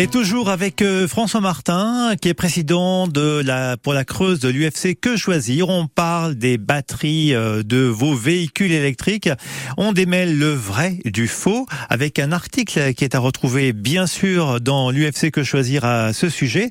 Et 0.01 0.07
toujours 0.07 0.49
avec 0.49 0.81
euh, 0.81 1.09
François 1.09 1.41
Martin, 1.41 2.15
qui 2.21 2.29
est 2.29 2.33
président 2.33 3.09
de 3.09 3.41
la 3.43 3.75
pour 3.75 3.93
la 3.93 4.05
Creuse 4.05 4.39
de 4.39 4.47
l'UFC 4.47 4.97
Que 4.97 5.17
Choisir. 5.17 5.67
On 5.67 5.87
parle 5.87 6.35
des 6.35 6.57
batteries 6.57 7.35
euh, 7.35 7.63
de 7.63 7.79
vos 7.79 8.15
véhicules 8.15 8.71
électriques. 8.71 9.29
On 9.75 9.91
démêle 9.91 10.37
le 10.39 10.51
vrai 10.53 10.99
du 11.03 11.27
faux 11.27 11.65
avec 11.89 12.17
un 12.17 12.31
article 12.31 12.93
qui 12.93 13.03
est 13.03 13.13
à 13.13 13.19
retrouver 13.19 13.73
bien 13.73 14.07
sûr 14.07 14.61
dans 14.61 14.89
l'UFC 14.89 15.31
Que 15.31 15.43
Choisir 15.43 15.83
à 15.83 16.13
ce 16.13 16.29
sujet. 16.29 16.69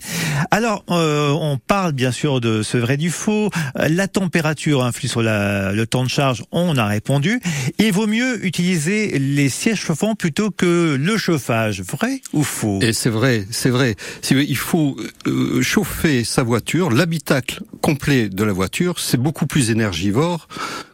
Alors, 0.50 0.82
euh, 0.90 1.28
on 1.28 1.58
parle 1.58 1.92
bien 1.92 2.12
sûr 2.12 2.40
de 2.40 2.62
ce 2.62 2.78
vrai 2.78 2.96
du 2.96 3.10
faux. 3.10 3.50
La 3.76 4.08
température 4.08 4.82
influe 4.84 5.06
sur 5.08 5.20
la- 5.22 5.72
le 5.72 5.86
temps 5.86 6.02
de 6.02 6.08
charge. 6.08 6.44
On 6.50 6.78
a 6.78 6.86
répondu. 6.86 7.40
Il 7.78 7.92
vaut 7.92 8.06
mieux 8.06 8.42
utiliser 8.46 9.18
les 9.18 9.50
sièges 9.50 9.80
chauffants 9.82 10.14
plutôt 10.14 10.50
que 10.50 10.96
le 10.98 11.18
chauffage. 11.18 11.82
Vrai 11.82 12.22
ou 12.32 12.42
faux? 12.42 12.78
Vrai, 13.18 13.46
c'est 13.50 13.70
vrai. 13.70 13.96
Il 14.30 14.56
faut 14.56 14.96
euh, 15.26 15.60
chauffer 15.62 16.24
sa 16.24 16.42
voiture. 16.42 16.90
L'habitacle 16.90 17.62
complet 17.82 18.28
de 18.28 18.44
la 18.44 18.52
voiture, 18.52 18.98
c'est 18.98 19.20
beaucoup 19.20 19.46
plus 19.46 19.70
énergivore 19.70 20.48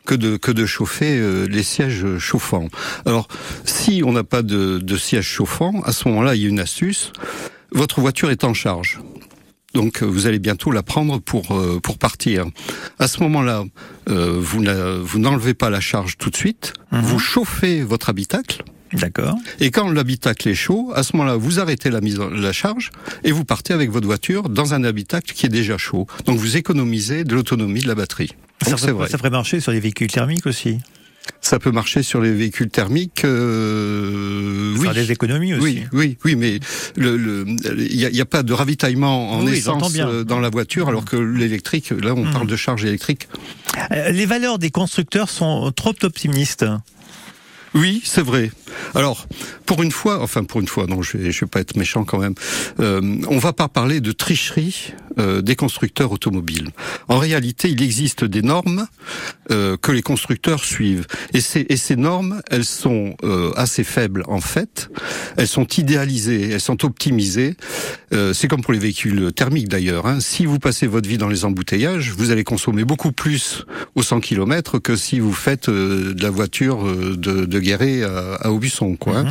que 0.06 0.14
de 0.14 0.36
que 0.36 0.50
de 0.50 0.66
chauffer 0.66 1.16
euh, 1.18 1.46
les 1.46 1.62
sièges 1.62 2.18
chauffants. 2.18 2.68
Alors, 3.06 3.28
si 3.64 4.02
on 4.04 4.12
n'a 4.12 4.24
pas 4.24 4.42
de, 4.42 4.78
de 4.78 4.96
siège 4.96 5.26
chauffant, 5.26 5.82
à 5.84 5.92
ce 5.92 6.08
moment-là, 6.08 6.34
il 6.34 6.42
y 6.42 6.46
a 6.46 6.48
une 6.48 6.60
astuce. 6.60 7.12
Votre 7.72 8.00
voiture 8.00 8.30
est 8.30 8.44
en 8.44 8.54
charge. 8.54 9.00
Donc 9.74 10.02
euh, 10.02 10.06
vous 10.06 10.26
allez 10.26 10.38
bientôt 10.38 10.70
la 10.70 10.82
prendre 10.82 11.18
pour 11.18 11.52
euh, 11.52 11.80
pour 11.82 11.98
partir. 11.98 12.46
À 12.98 13.08
ce 13.08 13.22
moment-là, 13.24 13.64
euh, 14.08 14.40
vous 14.40 15.18
n'enlevez 15.18 15.54
pas 15.54 15.68
la 15.68 15.80
charge 15.80 16.16
tout 16.16 16.30
de 16.30 16.36
suite. 16.36 16.72
Vous 16.92 17.18
chauffez 17.18 17.82
votre 17.82 18.08
habitacle. 18.08 18.62
D'accord. 18.94 19.36
Et 19.60 19.70
quand 19.70 19.90
l'habitacle 19.90 20.48
est 20.48 20.54
chaud, 20.54 20.92
à 20.94 21.02
ce 21.02 21.16
moment-là, 21.16 21.36
vous 21.36 21.60
arrêtez 21.60 21.90
la 21.90 22.00
mise 22.00 22.20
en 22.20 22.30
la 22.30 22.52
charge 22.52 22.90
et 23.24 23.32
vous 23.32 23.44
partez 23.44 23.72
avec 23.74 23.90
votre 23.90 24.06
voiture 24.06 24.48
dans 24.48 24.72
un 24.74 24.84
habitacle 24.84 25.32
qui 25.34 25.46
est 25.46 25.50
déjà 25.50 25.76
chaud. 25.78 26.06
Donc 26.26 26.38
vous 26.38 26.56
économisez 26.56 27.24
de 27.24 27.34
l'autonomie 27.34 27.80
de 27.80 27.88
la 27.88 27.94
batterie. 27.94 28.30
Ça 28.62 28.70
Donc 28.72 28.80
vrai. 28.80 29.08
ça 29.08 29.18
ferait 29.18 29.30
marcher 29.30 29.60
sur 29.60 29.72
les 29.72 29.80
véhicules 29.80 30.10
thermiques 30.10 30.46
aussi. 30.46 30.78
Ça 31.40 31.58
peut 31.58 31.70
marcher 31.70 32.02
sur 32.02 32.20
les 32.20 32.32
véhicules 32.32 32.68
thermiques. 32.68 33.24
Euh, 33.24 34.74
oui. 34.76 34.82
Faire 34.82 34.94
des 34.94 35.10
économies 35.12 35.54
aussi. 35.54 35.62
Oui, 35.64 35.84
oui, 35.92 36.16
oui, 36.24 36.36
mais 36.36 36.60
le, 36.96 37.44
il 37.78 37.96
y 37.96 38.20
a, 38.20 38.24
pas 38.26 38.42
de 38.42 38.52
ravitaillement 38.52 39.32
en 39.32 39.44
Oui, 39.44 39.54
essence 39.54 39.92
bien. 39.92 40.08
euh, 40.08 40.24
dans 40.24 40.38
la 40.40 40.50
voiture, 40.50 40.88
alors 40.88 41.04
que 41.04 41.16
l'électrique, 41.16 41.90
là, 41.90 42.14
on 42.14 42.30
parle 42.30 42.46
de 42.46 42.56
charge 42.56 42.84
électrique. 42.84 43.28
Euh, 43.90 44.10
les 44.10 44.26
valeurs 44.26 44.58
des 44.58 44.70
constructeurs 44.70 45.30
sont 45.30 45.72
trop 45.74 45.94
optimistes. 46.02 46.66
Oui, 47.74 48.02
c'est 48.04 48.22
vrai. 48.22 48.50
Alors, 48.94 49.26
pour 49.66 49.82
une 49.82 49.92
fois, 49.92 50.22
enfin 50.22 50.44
pour 50.44 50.60
une 50.60 50.68
fois, 50.68 50.86
non, 50.86 51.02
je 51.02 51.30
je 51.30 51.40
vais 51.40 51.46
pas 51.46 51.60
être 51.60 51.76
méchant 51.76 52.04
quand 52.04 52.18
même. 52.18 52.34
Euh, 52.80 53.18
on 53.28 53.38
va 53.38 53.52
pas 53.52 53.68
parler 53.68 54.00
de 54.00 54.12
tricherie 54.12 54.94
euh, 55.20 55.42
des 55.42 55.54
constructeurs 55.54 56.10
automobiles. 56.10 56.70
En 57.06 57.18
réalité, 57.18 57.68
il 57.68 57.80
existe 57.84 58.24
des 58.24 58.42
normes 58.42 58.88
euh, 59.52 59.76
que 59.76 59.92
les 59.92 60.02
constructeurs 60.02 60.64
suivent, 60.64 61.06
et 61.32 61.40
ces, 61.40 61.94
normes, 61.94 62.42
elles 62.50 62.64
sont 62.64 63.14
euh, 63.22 63.52
assez 63.54 63.84
faibles 63.84 64.24
en 64.26 64.40
fait. 64.40 64.90
Elles 65.36 65.46
sont 65.46 65.68
idéalisées, 65.68 66.50
elles 66.50 66.60
sont 66.60 66.84
optimisées. 66.84 67.56
C'est 68.32 68.46
comme 68.46 68.62
pour 68.62 68.72
les 68.72 68.78
véhicules 68.78 69.32
thermiques 69.32 69.68
d'ailleurs. 69.68 70.06
Hein. 70.06 70.20
Si 70.20 70.46
vous 70.46 70.60
passez 70.60 70.86
votre 70.86 71.08
vie 71.08 71.18
dans 71.18 71.28
les 71.28 71.44
embouteillages, 71.44 72.12
vous 72.16 72.30
allez 72.30 72.44
consommer 72.44 72.84
beaucoup 72.84 73.10
plus 73.10 73.66
au 73.96 74.04
100 74.04 74.20
km 74.20 74.78
que 74.78 74.94
si 74.94 75.18
vous 75.18 75.32
faites 75.32 75.68
de 75.68 76.22
la 76.22 76.30
voiture 76.30 76.84
de, 76.84 77.44
de 77.44 78.04
à, 78.04 78.34
à 78.36 78.50
Quoi, 78.98 79.18
hein. 79.18 79.26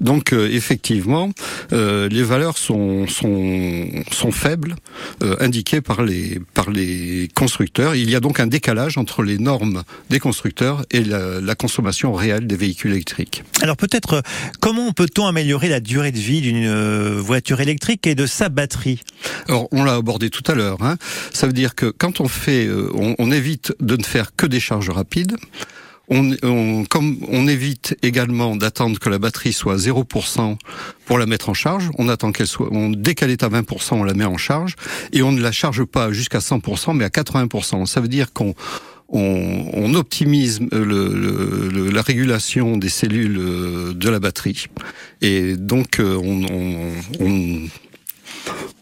Donc 0.00 0.32
euh, 0.32 0.48
effectivement, 0.50 1.30
euh, 1.72 2.08
les 2.08 2.22
valeurs 2.22 2.58
sont, 2.58 3.06
sont, 3.08 3.88
sont 4.10 4.32
faibles, 4.32 4.74
euh, 5.22 5.36
indiquées 5.40 5.80
par 5.80 6.02
les, 6.02 6.40
par 6.54 6.70
les 6.70 7.28
constructeurs. 7.34 7.94
Il 7.94 8.10
y 8.10 8.16
a 8.16 8.20
donc 8.20 8.40
un 8.40 8.46
décalage 8.46 8.98
entre 8.98 9.22
les 9.22 9.38
normes 9.38 9.82
des 10.08 10.18
constructeurs 10.18 10.84
et 10.90 11.04
la, 11.04 11.40
la 11.40 11.54
consommation 11.54 12.12
réelle 12.12 12.46
des 12.46 12.56
véhicules 12.56 12.92
électriques. 12.92 13.44
Alors 13.60 13.76
peut-être, 13.76 14.22
comment 14.60 14.92
peut-on 14.92 15.26
améliorer 15.26 15.68
la 15.68 15.80
durée 15.80 16.12
de 16.12 16.18
vie 16.18 16.40
d'une 16.40 17.18
voiture 17.18 17.60
électrique 17.60 18.06
et 18.06 18.14
de 18.14 18.26
sa 18.26 18.48
batterie? 18.48 19.00
Alors, 19.48 19.68
on 19.72 19.84
l'a 19.84 19.94
abordé 19.94 20.30
tout 20.30 20.44
à 20.50 20.54
l'heure. 20.54 20.82
Hein. 20.82 20.96
Ça 21.32 21.46
veut 21.46 21.52
dire 21.52 21.74
que 21.74 21.86
quand 21.86 22.20
on 22.20 22.28
fait, 22.28 22.68
on, 22.94 23.14
on 23.18 23.30
évite 23.30 23.74
de 23.80 23.96
ne 23.96 24.04
faire 24.04 24.34
que 24.34 24.46
des 24.46 24.60
charges 24.60 24.90
rapides. 24.90 25.36
On, 26.10 26.34
on- 26.42 26.84
comme 26.84 27.18
on 27.28 27.46
évite 27.46 27.96
également 28.02 28.56
d'attendre 28.56 28.98
que 28.98 29.08
la 29.08 29.18
batterie 29.18 29.52
soit 29.52 29.74
à 29.74 29.76
0% 29.76 30.56
pour 31.04 31.18
la 31.18 31.26
mettre 31.26 31.48
en 31.48 31.54
charge, 31.54 31.88
on 31.98 32.08
attend 32.08 32.32
qu'elle 32.32 32.46
soit, 32.48 32.68
on, 32.72 32.90
dès 32.90 33.14
qu'elle 33.14 33.30
est 33.30 33.42
à 33.44 33.48
20%, 33.48 33.94
on 33.94 34.04
la 34.04 34.14
met 34.14 34.24
en 34.24 34.36
charge 34.36 34.74
et 35.12 35.22
on 35.22 35.30
ne 35.32 35.40
la 35.40 35.52
charge 35.52 35.84
pas 35.84 36.12
jusqu'à 36.12 36.38
100%, 36.40 36.96
mais 36.96 37.04
à 37.04 37.08
80%. 37.08 37.86
Ça 37.86 38.00
veut 38.00 38.08
dire 38.08 38.32
qu'on 38.32 38.54
on, 39.08 39.66
on 39.72 39.94
optimise 39.94 40.60
le- 40.72 41.68
le- 41.72 41.90
la 41.90 42.02
régulation 42.02 42.76
des 42.76 42.88
cellules 42.88 43.38
euh, 43.38 43.92
de 43.94 44.08
la 44.08 44.20
batterie 44.20 44.66
et 45.20 45.56
donc 45.56 45.98
euh, 46.00 46.16
on, 46.22 46.44
on, 46.44 46.92
on 47.20 47.60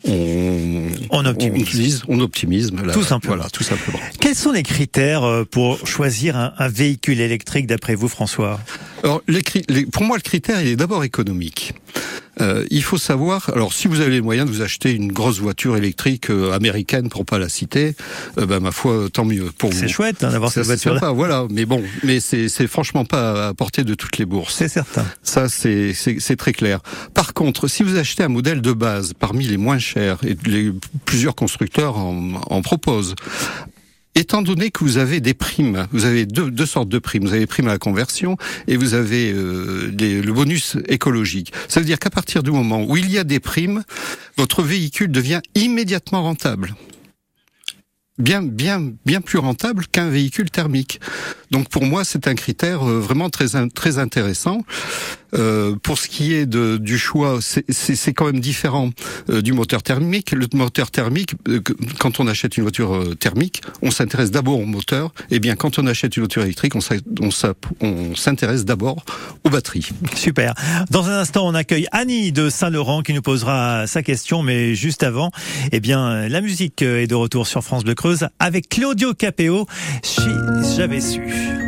on, 0.06 0.88
On 1.10 1.24
optimise. 1.26 1.62
utilise- 1.62 2.02
on 2.08 2.20
optimise 2.20 2.72
la- 2.72 2.92
Tout 2.92 3.02
simplement. 3.02 3.36
Voilà, 3.36 3.50
tout 3.50 3.62
simplement. 3.64 3.98
Quels 4.20 4.34
sont 4.34 4.52
les 4.52 4.62
critères 4.62 5.24
euh, 5.24 5.44
pour 5.44 5.86
choisir 5.86 6.36
un, 6.36 6.52
un 6.58 6.68
véhicule 6.68 7.20
électrique 7.20 7.66
d'après 7.66 7.94
vous, 7.94 8.08
François? 8.08 8.60
Alors, 9.02 9.22
les 9.28 9.42
cri- 9.42 9.64
les- 9.68 9.86
pour 9.86 10.02
moi, 10.04 10.16
le 10.16 10.22
critère, 10.22 10.60
il 10.60 10.68
est 10.68 10.76
d'abord 10.76 11.04
économique. 11.04 11.74
Euh, 12.40 12.64
il 12.70 12.82
faut 12.82 12.98
savoir, 12.98 13.50
alors 13.54 13.72
si 13.72 13.88
vous 13.88 14.00
avez 14.00 14.10
les 14.12 14.20
moyens 14.20 14.48
de 14.48 14.54
vous 14.54 14.62
acheter 14.62 14.92
une 14.92 15.12
grosse 15.12 15.40
voiture 15.40 15.76
électrique 15.76 16.30
euh, 16.30 16.52
américaine, 16.52 17.08
pour 17.08 17.24
pas 17.24 17.38
la 17.38 17.48
citer, 17.48 17.96
euh, 18.38 18.46
ben 18.46 18.60
ma 18.60 18.70
foi, 18.70 19.08
tant 19.12 19.24
mieux 19.24 19.50
pour 19.58 19.70
vous. 19.70 19.78
C'est 19.78 19.88
chouette 19.88 20.22
hein, 20.22 20.30
d'avoir 20.30 20.50
Ça, 20.52 20.62
cette 20.62 20.64
c'est 20.64 20.88
voiture-là. 20.88 21.00
sympa, 21.00 21.12
voilà. 21.12 21.46
Mais 21.50 21.64
bon, 21.66 21.82
mais 22.04 22.20
c'est 22.20 22.48
franchement 22.66 23.04
pas 23.04 23.48
à 23.48 23.54
portée 23.54 23.84
de 23.84 23.94
toutes 23.94 24.18
les 24.18 24.24
bourses. 24.24 24.54
C'est 24.56 24.68
certain. 24.68 25.04
Ça, 25.22 25.48
c'est 25.48 25.92
c'est- 25.94 26.20
c'est 26.20 26.36
très 26.36 26.52
clair. 26.52 26.80
Par 27.14 27.34
contre, 27.34 27.68
si 27.68 27.82
vous 27.82 27.96
achetez 27.96 28.22
un 28.22 28.28
modèle 28.28 28.60
de 28.62 28.72
base 28.72 29.12
parmi 29.18 29.44
les 29.46 29.56
moins 29.56 29.78
chers, 29.78 30.18
et 30.24 30.36
les, 30.46 30.72
plusieurs 31.04 31.34
constructeurs 31.34 31.96
en, 31.98 32.34
en 32.50 32.62
proposent, 32.62 33.14
Étant 34.18 34.42
donné 34.42 34.72
que 34.72 34.80
vous 34.80 34.98
avez 34.98 35.20
des 35.20 35.32
primes, 35.32 35.86
vous 35.92 36.04
avez 36.04 36.26
deux, 36.26 36.50
deux 36.50 36.66
sortes 36.66 36.88
de 36.88 36.98
primes. 36.98 37.22
Vous 37.22 37.30
avez 37.30 37.38
les 37.38 37.46
primes 37.46 37.68
à 37.68 37.72
la 37.72 37.78
conversion 37.78 38.36
et 38.66 38.76
vous 38.76 38.94
avez 38.94 39.30
euh, 39.32 39.92
le 39.96 40.32
bonus 40.32 40.76
écologique. 40.88 41.52
Ça 41.68 41.78
veut 41.78 41.86
dire 41.86 42.00
qu'à 42.00 42.10
partir 42.10 42.42
du 42.42 42.50
moment 42.50 42.82
où 42.82 42.96
il 42.96 43.08
y 43.12 43.16
a 43.16 43.22
des 43.22 43.38
primes, 43.38 43.84
votre 44.36 44.64
véhicule 44.64 45.12
devient 45.12 45.40
immédiatement 45.54 46.24
rentable. 46.24 46.74
Bien, 48.18 48.42
bien, 48.42 48.92
bien 49.06 49.20
plus 49.20 49.38
rentable 49.38 49.86
qu'un 49.86 50.08
véhicule 50.08 50.50
thermique. 50.50 50.98
Donc 51.52 51.68
pour 51.68 51.84
moi, 51.84 52.02
c'est 52.04 52.26
un 52.26 52.34
critère 52.34 52.82
euh, 52.88 52.98
vraiment 52.98 53.30
très, 53.30 53.46
très 53.72 53.98
intéressant. 53.98 54.64
Euh, 55.34 55.76
pour 55.82 55.98
ce 55.98 56.08
qui 56.08 56.32
est 56.34 56.46
de, 56.46 56.76
du 56.78 56.98
choix, 56.98 57.38
c'est- 57.42 58.12
quand 58.12 58.26
même 58.26 58.40
différent 58.40 58.90
euh, 59.30 59.42
du 59.42 59.52
moteur 59.52 59.82
thermique. 59.82 60.32
Le 60.32 60.46
moteur 60.54 60.90
thermique, 60.90 61.34
euh, 61.48 61.60
quand 61.98 62.20
on 62.20 62.26
achète 62.26 62.56
une 62.56 62.62
voiture 62.62 62.94
euh, 62.94 63.14
thermique, 63.14 63.62
on 63.82 63.90
s'intéresse 63.90 64.30
d'abord 64.30 64.58
au 64.58 64.64
moteur. 64.64 65.12
Et 65.30 65.38
bien, 65.38 65.54
quand 65.56 65.78
on 65.78 65.86
achète 65.86 66.16
une 66.16 66.22
voiture 66.22 66.42
électrique, 66.42 66.72
on 66.74 68.14
s'intéresse 68.14 68.64
d'abord 68.64 69.04
aux 69.44 69.50
batteries. 69.50 69.88
Super. 70.14 70.54
Dans 70.90 71.08
un 71.08 71.18
instant, 71.20 71.46
on 71.46 71.54
accueille 71.54 71.86
Annie 71.92 72.32
de 72.32 72.48
Saint-Laurent 72.48 73.02
qui 73.02 73.12
nous 73.12 73.22
posera 73.22 73.86
sa 73.86 74.02
question, 74.02 74.42
mais 74.42 74.74
juste 74.74 75.02
avant, 75.02 75.30
eh 75.72 75.80
bien, 75.80 76.28
la 76.28 76.40
musique 76.40 76.80
est 76.82 77.06
de 77.06 77.14
retour 77.14 77.46
sur 77.46 77.62
France 77.62 77.84
Bleu 77.84 77.94
Creuse 77.94 78.26
avec 78.38 78.68
Claudio 78.68 79.12
Capéo. 79.14 79.66
Si 80.02 80.22
j'avais 80.76 81.00
su. 81.00 81.67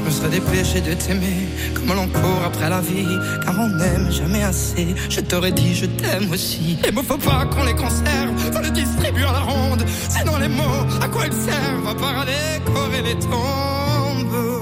Je 0.00 0.04
me 0.04 0.10
serais 0.10 0.28
dépêché 0.30 0.80
de 0.80 0.94
t'aimer 0.94 1.48
comme 1.74 1.94
l'on 1.94 2.08
court 2.08 2.42
après 2.44 2.70
la 2.70 2.80
vie, 2.80 3.18
car 3.44 3.54
on 3.58 3.68
n'aime 3.68 4.10
jamais 4.10 4.42
assez. 4.42 4.94
Je 5.08 5.20
t'aurais 5.20 5.52
dit 5.52 5.74
je 5.74 5.86
t'aime 5.86 6.30
aussi. 6.32 6.78
Les 6.82 6.90
mots 6.90 7.02
faut 7.02 7.18
pas 7.18 7.44
qu'on 7.46 7.64
les 7.64 7.74
conserve, 7.74 8.32
faut 8.52 8.62
les 8.62 8.70
distribuer 8.70 9.24
à 9.24 9.32
la 9.32 9.40
ronde. 9.40 9.84
Sinon 10.08 10.38
les 10.38 10.48
mots, 10.48 10.86
à 11.02 11.08
quoi 11.08 11.26
ils 11.26 11.32
servent 11.32 11.88
À 11.88 11.94
part 11.94 12.20
à 12.20 12.24
décorer 12.24 13.02
les 13.02 13.18
tombes. 13.18 14.59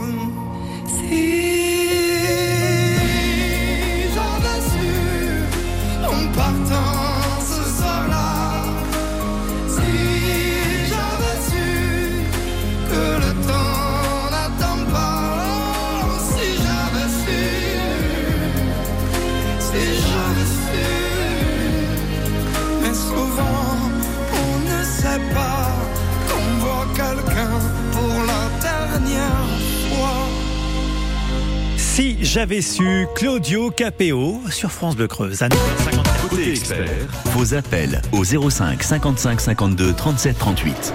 Si 32.18 32.24
j'avais 32.24 32.62
su 32.62 33.07
Claudio 33.14 33.70
Capéo 33.70 34.40
sur 34.50 34.72
France 34.72 34.96
Bleu 34.96 35.07
Creuse. 35.07 35.40
À 35.40 35.48
9h54. 35.48 36.28
Côté 36.28 36.50
expert, 36.50 36.88
vos 37.26 37.54
appels 37.54 38.02
au 38.12 38.24
05 38.24 38.83
55 38.83 39.40
52 39.40 39.92
37 39.92 40.37
38. 40.37 40.94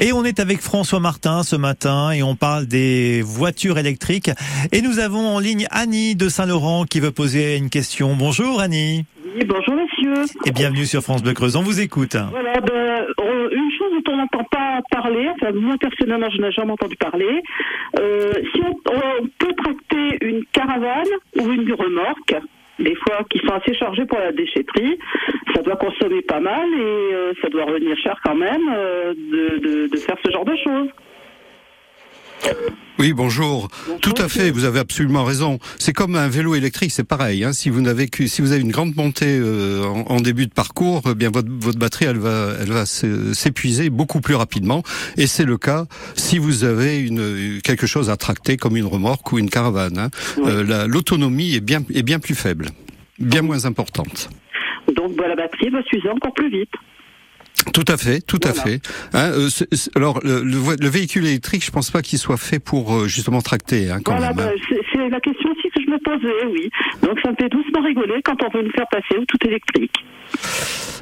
Et 0.00 0.12
on 0.12 0.24
est 0.24 0.40
avec 0.40 0.60
François 0.60 0.98
Martin 0.98 1.44
ce 1.44 1.54
matin 1.54 2.10
et 2.10 2.24
on 2.24 2.34
parle 2.34 2.66
des 2.66 3.22
voitures 3.22 3.78
électriques. 3.78 4.30
Et 4.72 4.82
nous 4.82 4.98
avons 4.98 5.28
en 5.28 5.38
ligne 5.38 5.68
Annie 5.70 6.16
de 6.16 6.28
Saint-Laurent 6.28 6.84
qui 6.84 6.98
veut 6.98 7.12
poser 7.12 7.56
une 7.56 7.70
question. 7.70 8.16
Bonjour 8.16 8.60
Annie. 8.60 9.06
Oui, 9.36 9.44
bonjour 9.46 9.74
messieurs. 9.74 10.24
Et 10.46 10.50
bienvenue 10.50 10.86
sur 10.86 11.02
France 11.02 11.22
Bleu 11.22 11.32
Creuse. 11.32 11.54
On 11.54 11.62
vous 11.62 11.80
écoute. 11.80 12.16
Voilà, 12.30 12.54
ben, 12.60 12.85
parler, 14.90 15.28
enfin 15.30 15.52
moi 15.52 15.76
personnellement 15.80 16.30
je 16.30 16.40
n'ai 16.40 16.52
jamais 16.52 16.72
entendu 16.72 16.96
parler, 16.96 17.42
euh, 17.98 18.32
si 18.54 18.62
on, 18.62 18.74
peut 19.38 19.52
tracter 19.56 20.18
une 20.26 20.44
caravane 20.52 21.06
ou 21.38 21.50
une 21.52 21.72
remorque, 21.72 22.34
des 22.78 22.94
fois 22.94 23.24
qui 23.30 23.38
sont 23.38 23.52
assez 23.54 23.74
chargées 23.74 24.04
pour 24.06 24.18
la 24.18 24.32
déchetterie, 24.32 24.98
ça 25.54 25.62
doit 25.62 25.76
consommer 25.76 26.22
pas 26.22 26.40
mal 26.40 26.68
et 26.74 27.14
euh, 27.14 27.32
ça 27.42 27.48
doit 27.48 27.64
revenir 27.64 27.96
cher 27.98 28.18
quand 28.24 28.34
même 28.34 28.62
euh, 28.74 29.14
de- 29.14 29.86
de 29.88 29.96
faire 29.96 30.16
ce 30.24 30.30
genre 30.30 30.44
de 30.44 30.56
choses. 30.56 30.88
Oui, 32.98 33.12
bonjour. 33.12 33.68
Tout 34.00 34.14
à 34.16 34.26
fait, 34.28 34.50
vous 34.50 34.64
avez 34.64 34.78
absolument 34.78 35.24
raison. 35.24 35.58
C'est 35.78 35.92
comme 35.92 36.16
un 36.16 36.28
vélo 36.28 36.54
électrique, 36.54 36.90
c'est 36.92 37.04
pareil. 37.06 37.44
Hein. 37.44 37.52
Si 37.52 37.68
vous 37.68 37.82
n'avez 37.82 38.08
que, 38.08 38.26
si 38.26 38.40
vous 38.40 38.52
avez 38.52 38.62
une 38.62 38.70
grande 38.70 38.96
montée 38.96 39.38
euh, 39.38 39.84
en, 39.84 40.00
en 40.14 40.20
début 40.20 40.46
de 40.46 40.52
parcours, 40.52 41.02
eh 41.10 41.14
bien 41.14 41.30
votre, 41.30 41.48
votre 41.50 41.78
batterie, 41.78 42.06
elle 42.06 42.16
va, 42.16 42.52
elle 42.58 42.70
va 42.70 42.86
s'é- 42.86 43.34
s'épuiser 43.34 43.90
beaucoup 43.90 44.22
plus 44.22 44.34
rapidement. 44.34 44.82
Et 45.18 45.26
c'est 45.26 45.44
le 45.44 45.58
cas 45.58 45.84
si 46.14 46.38
vous 46.38 46.64
avez 46.64 46.98
une 47.00 47.60
quelque 47.62 47.86
chose 47.86 48.08
à 48.08 48.16
tracter 48.16 48.56
comme 48.56 48.78
une 48.78 48.86
remorque 48.86 49.30
ou 49.30 49.38
une 49.38 49.50
caravane. 49.50 49.98
hein. 49.98 50.10
Euh, 50.46 50.64
la- 50.64 50.86
L'autonomie 50.86 51.54
est 51.54 51.60
bien, 51.60 51.80
est 51.92 52.02
bien 52.02 52.18
plus 52.18 52.34
faible, 52.34 52.68
bien 53.18 53.42
moins 53.42 53.66
importante. 53.66 54.30
Donc 54.94 55.12
la 55.20 55.36
batterie 55.36 55.68
va 55.68 55.82
s'user 55.82 56.08
encore 56.08 56.32
plus 56.32 56.48
vite. 56.50 56.70
Tout 57.72 57.84
à 57.88 57.96
fait, 57.96 58.20
tout 58.20 58.40
à 58.44 58.52
fait. 58.52 58.80
Hein, 59.14 59.30
euh, 59.32 59.48
alors 59.96 60.20
le, 60.22 60.88
véhicule 60.88 61.26
électrique, 61.26 61.64
je 61.64 61.70
pense 61.70 61.90
pas 61.90 62.02
qu'il 62.02 62.18
soit 62.18 62.36
fait 62.36 62.58
pour 62.58 62.94
euh, 62.94 63.08
justement 63.08 63.40
tracter, 63.42 63.90
hein, 63.90 64.00
quand 64.04 64.12
Voilà, 64.12 64.30
hein. 64.30 64.34
ben, 64.34 64.50
c'est 64.92 65.08
la 65.08 65.20
question 65.20 65.50
aussi 65.50 65.68
que 65.74 65.80
je 65.84 65.90
me 65.90 65.98
posais, 65.98 66.46
oui. 66.52 66.70
Donc 67.02 67.18
ça 67.22 67.30
me 67.30 67.36
fait 67.36 67.48
doucement 67.48 67.82
rigoler 67.82 68.20
quand 68.24 68.36
on 68.44 68.56
veut 68.56 68.62
nous 68.62 68.70
faire 68.72 68.86
passer 68.90 69.18
au 69.18 69.24
tout 69.24 69.38
électrique. 69.46 69.92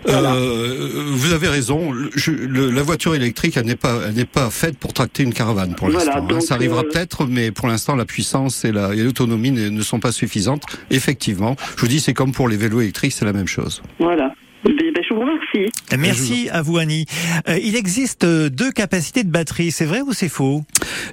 Voilà. 0.06 0.34
Euh, 0.34 0.90
vous 1.12 1.32
avez 1.32 1.48
raison. 1.48 1.90
Le- 1.92 2.10
je- 2.14 2.30
le- 2.30 2.70
la 2.70 2.82
voiture 2.82 3.14
électrique, 3.14 3.56
elle 3.56 3.66
n'est 3.66 3.74
pas, 3.76 4.00
elle 4.06 4.14
n'est 4.14 4.24
pas 4.26 4.50
faite 4.50 4.78
pour 4.78 4.92
tracter 4.92 5.22
une 5.22 5.32
caravane 5.34 5.74
pour 5.74 5.88
Voilà, 5.90 6.04
l'instant. 6.20 6.28
hein. 6.36 6.40
Ça 6.40 6.54
arrivera 6.54 6.80
euh, 6.82 6.88
peut-être, 6.90 7.26
mais 7.26 7.50
pour 7.50 7.68
l'instant, 7.68 7.96
la 7.96 8.04
puissance 8.04 8.64
et 8.64 8.72
la- 8.72 8.94
et 8.94 9.02
l'autonomie 9.02 9.50
ne, 9.50 9.68
ne 9.70 9.82
sont 9.82 10.00
pas 10.00 10.12
suffisantes. 10.12 10.62
Effectivement, 10.90 11.56
je 11.76 11.80
vous 11.80 11.88
dis, 11.88 12.00
c'est 12.00 12.14
comme 12.14 12.32
pour 12.32 12.48
les 12.48 12.56
vélos 12.56 12.80
électriques, 12.82 13.12
c'est 13.12 13.24
la 13.24 13.32
même 13.32 13.48
chose. 13.48 13.82
Voilà. 13.98 14.34
Ben, 14.64 15.02
je 15.06 15.14
vous 15.14 15.20
remercie. 15.20 15.72
Merci 15.98 16.48
à 16.50 16.62
vous 16.62 16.78
Annie. 16.78 17.04
Euh, 17.48 17.58
il 17.58 17.76
existe 17.76 18.24
euh, 18.24 18.48
deux 18.48 18.72
capacités 18.72 19.22
de 19.22 19.30
batterie, 19.30 19.70
c'est 19.70 19.84
vrai 19.84 20.00
ou 20.00 20.14
c'est 20.14 20.30
faux? 20.30 20.64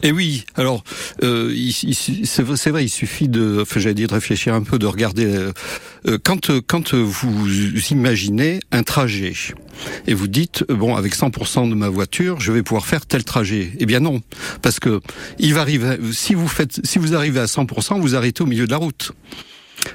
Et 0.04 0.12
oui, 0.14 0.46
alors 0.56 0.84
euh, 1.24 1.54
c'est 2.26 2.70
vrai, 2.70 2.86
il 2.86 2.90
suffit 2.90 3.28
de, 3.28 3.60
enfin, 3.62 3.80
j'allais 3.80 3.96
dire 3.96 4.08
de 4.08 4.14
réfléchir 4.14 4.54
un 4.54 4.64
peu, 4.64 4.80
de 4.80 4.86
regarder 4.86 5.26
euh, 5.26 5.52
euh, 6.08 6.18
quand 6.24 6.50
euh, 6.50 6.62
quand 6.66 6.94
vous 6.94 7.48
imaginez 7.92 8.62
un 8.72 8.84
trajet 8.84 9.34
et 10.08 10.14
vous 10.14 10.28
dites 10.28 10.64
euh, 10.70 10.76
bon 10.76 10.96
avec 10.96 11.14
100% 11.14 11.70
de 11.70 11.76
ma 11.76 11.90
voiture, 11.90 12.40
je 12.40 12.52
vais 12.52 12.64
pouvoir 12.64 12.86
faire 12.86 13.06
tel 13.06 13.26
trajet. 13.26 13.72
Eh 13.80 13.86
bien 13.86 14.00
non, 14.00 14.22
parce 14.62 14.80
que 14.80 15.02
il 15.40 15.54
va 15.54 15.62
arriver 15.62 15.98
si 16.14 16.36
vous 16.36 16.48
faites 16.48 16.80
si 16.86 17.00
vous 17.00 17.16
arrivez 17.16 17.42
à 17.42 17.46
100%, 17.46 18.00
vous 18.00 18.16
arrêtez 18.16 18.44
au 18.44 18.48
milieu 18.48 18.66
de 18.66 18.72
la 18.72 18.78
route. 18.78 19.12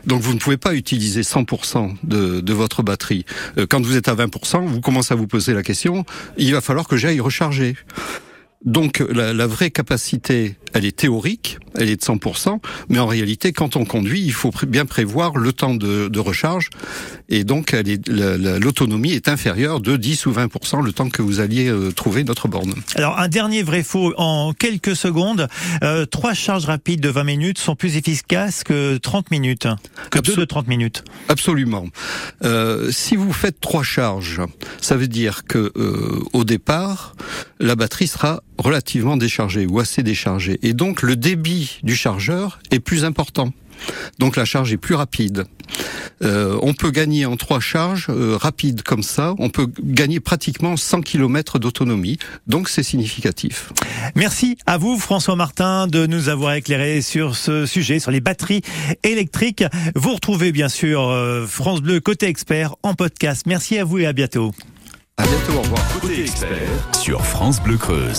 Donc 0.07 0.23
vous 0.23 0.35
ne 0.35 0.39
pouvez 0.39 0.57
pas 0.57 0.75
utiliser 0.75 1.23
100% 1.23 1.97
de, 2.05 2.41
de 2.41 2.53
votre 2.53 2.83
batterie. 2.83 3.25
Euh, 3.59 3.67
Quand 3.69 3.85
vous 3.85 3.97
êtes 3.97 4.09
à 4.09 4.15
20%, 4.15 4.65
vous 4.67 4.81
commencez 4.81 5.13
à 5.13 5.17
vous 5.17 5.27
poser 5.27 5.55
la 5.55 5.63
question, 5.63 6.05
il 6.37 6.53
va 6.53 6.61
falloir 6.61 6.87
que 6.89 6.97
j'aille 6.97 7.21
recharger. 7.21 7.77
Donc 8.67 9.03
la, 9.11 9.33
la 9.33 9.47
vraie 9.47 9.71
capacité, 9.71 10.57
elle 10.75 10.85
est 10.85 10.97
théorique, 10.97 11.59
elle 11.79 11.89
est 11.89 11.97
de 11.97 12.01
100%, 12.05 12.59
mais 12.89 12.99
en 12.99 13.07
réalité, 13.07 13.53
quand 13.53 13.77
on 13.77 13.85
conduit, 13.85 14.21
il 14.23 14.33
faut 14.33 14.51
bien 14.67 14.85
prévoir 14.87 15.37
le 15.37 15.53
temps 15.53 15.75
de, 15.75 16.09
de 16.09 16.19
recharge, 16.19 16.71
et 17.29 17.45
donc 17.45 17.73
est- 17.75 18.09
la- 18.09 18.37
la- 18.37 18.59
l'autonomie 18.59 19.13
est 19.13 19.29
inférieure 19.29 19.81
de 19.81 19.97
10 19.97 20.27
ou 20.27 20.33
20% 20.33 20.83
le 20.85 20.93
temps 20.93 21.09
que 21.09 21.23
vous 21.23 21.39
alliez 21.41 21.69
euh, 21.69 21.93
trouver 21.93 22.25
notre 22.25 22.49
borne. 22.49 22.75
Alors 22.97 23.19
un 23.19 23.29
dernier 23.29 23.63
vrai 23.63 23.83
faux 23.85 24.13
en 24.17 24.53
quelques 24.53 24.97
secondes. 24.97 25.47
Euh, 25.85 26.05
trois 26.05 26.35
charges 26.35 26.65
rapides 26.67 27.01
de 27.01 27.09
20 27.09 27.25
minutes 27.25 27.59
sont 27.59 27.77
plus 27.77 27.97
efficaces 27.97 28.65
que 28.65 28.97
30 28.97 29.31
minutes, 29.31 29.69
que 30.11 30.19
deux 30.19 30.33
Absol- 30.35 30.41
de 30.41 30.45
30 30.45 30.67
minutes. 30.69 31.05
Absolument. 31.29 31.87
Euh, 32.45 32.91
si 32.91 33.15
vous 33.17 33.33
faites 33.33 33.61
trois 33.61 33.83
charges, 33.85 34.41
ça 34.81 34.97
veut 34.97 35.09
dire 35.09 35.45
que 35.45 35.73
euh, 35.77 36.21
au 36.33 36.45
départ, 36.45 37.15
la 37.61 37.77
batterie 37.77 38.09
sera 38.09 38.43
relativement 38.59 39.17
déchargée 39.17 39.67
ou 39.67 39.81
assez 39.81 40.03
déchargée, 40.03 40.59
et 40.63 40.73
donc 40.73 41.03
le 41.03 41.17
débit 41.17 41.79
du 41.83 41.97
chargeur 41.97 42.59
est 42.71 42.81
plus 42.81 43.05
important. 43.05 43.53
Donc 44.19 44.37
la 44.37 44.45
charge 44.45 44.73
est 44.73 44.79
plus 44.79 44.95
rapide. 44.95 45.45
Euh, 46.23 46.59
on 46.63 46.73
peut 46.73 46.91
gagner 46.91 47.27
en 47.27 47.37
trois 47.37 47.61
charges 47.61 48.07
euh, 48.09 48.39
rapides 48.41 48.83
comme 48.83 49.03
ça, 49.03 49.35
on 49.39 49.51
peut 49.51 49.69
gagner 49.83 50.21
pratiquement 50.21 50.77
100 50.77 51.03
km 51.03 51.59
d'autonomie. 51.59 52.19
Donc 52.47 52.69
c'est 52.69 52.83
significatif. 52.83 53.73
Merci 54.15 54.57
à 54.67 54.79
vous 54.79 54.99
François 54.99 55.37
Martin 55.37 55.87
de 55.89 56.07
nous 56.07 56.29
avoir 56.29 56.55
éclairé 56.55 57.03
sur 57.03 57.37
ce 57.37 57.67
sujet, 57.67 57.99
sur 57.99 58.11
les 58.11 58.21
batteries 58.21 58.63
électriques. 59.03 59.65
Vous 59.95 60.15
retrouvez 60.15 60.53
bien 60.53 60.69
sûr 60.69 61.03
euh, 61.03 61.47
France 61.47 61.83
Bleu 61.83 62.01
côté 62.01 62.27
expert 62.27 62.77
en 62.83 62.95
podcast. 62.95 63.43
Merci 63.47 63.79
à 63.79 63.85
vous 63.85 63.99
et 63.99 64.07
à 64.07 64.13
bientôt. 64.15 64.53
À 65.19 65.25
bientôt, 65.27 65.59
au 65.59 65.63
revoir. 65.63 66.01
Côté 66.01 66.23
expert 66.23 66.49
sur 66.95 67.25
France 67.25 67.63
Bleu 67.63 67.77
Creuse. 67.77 68.15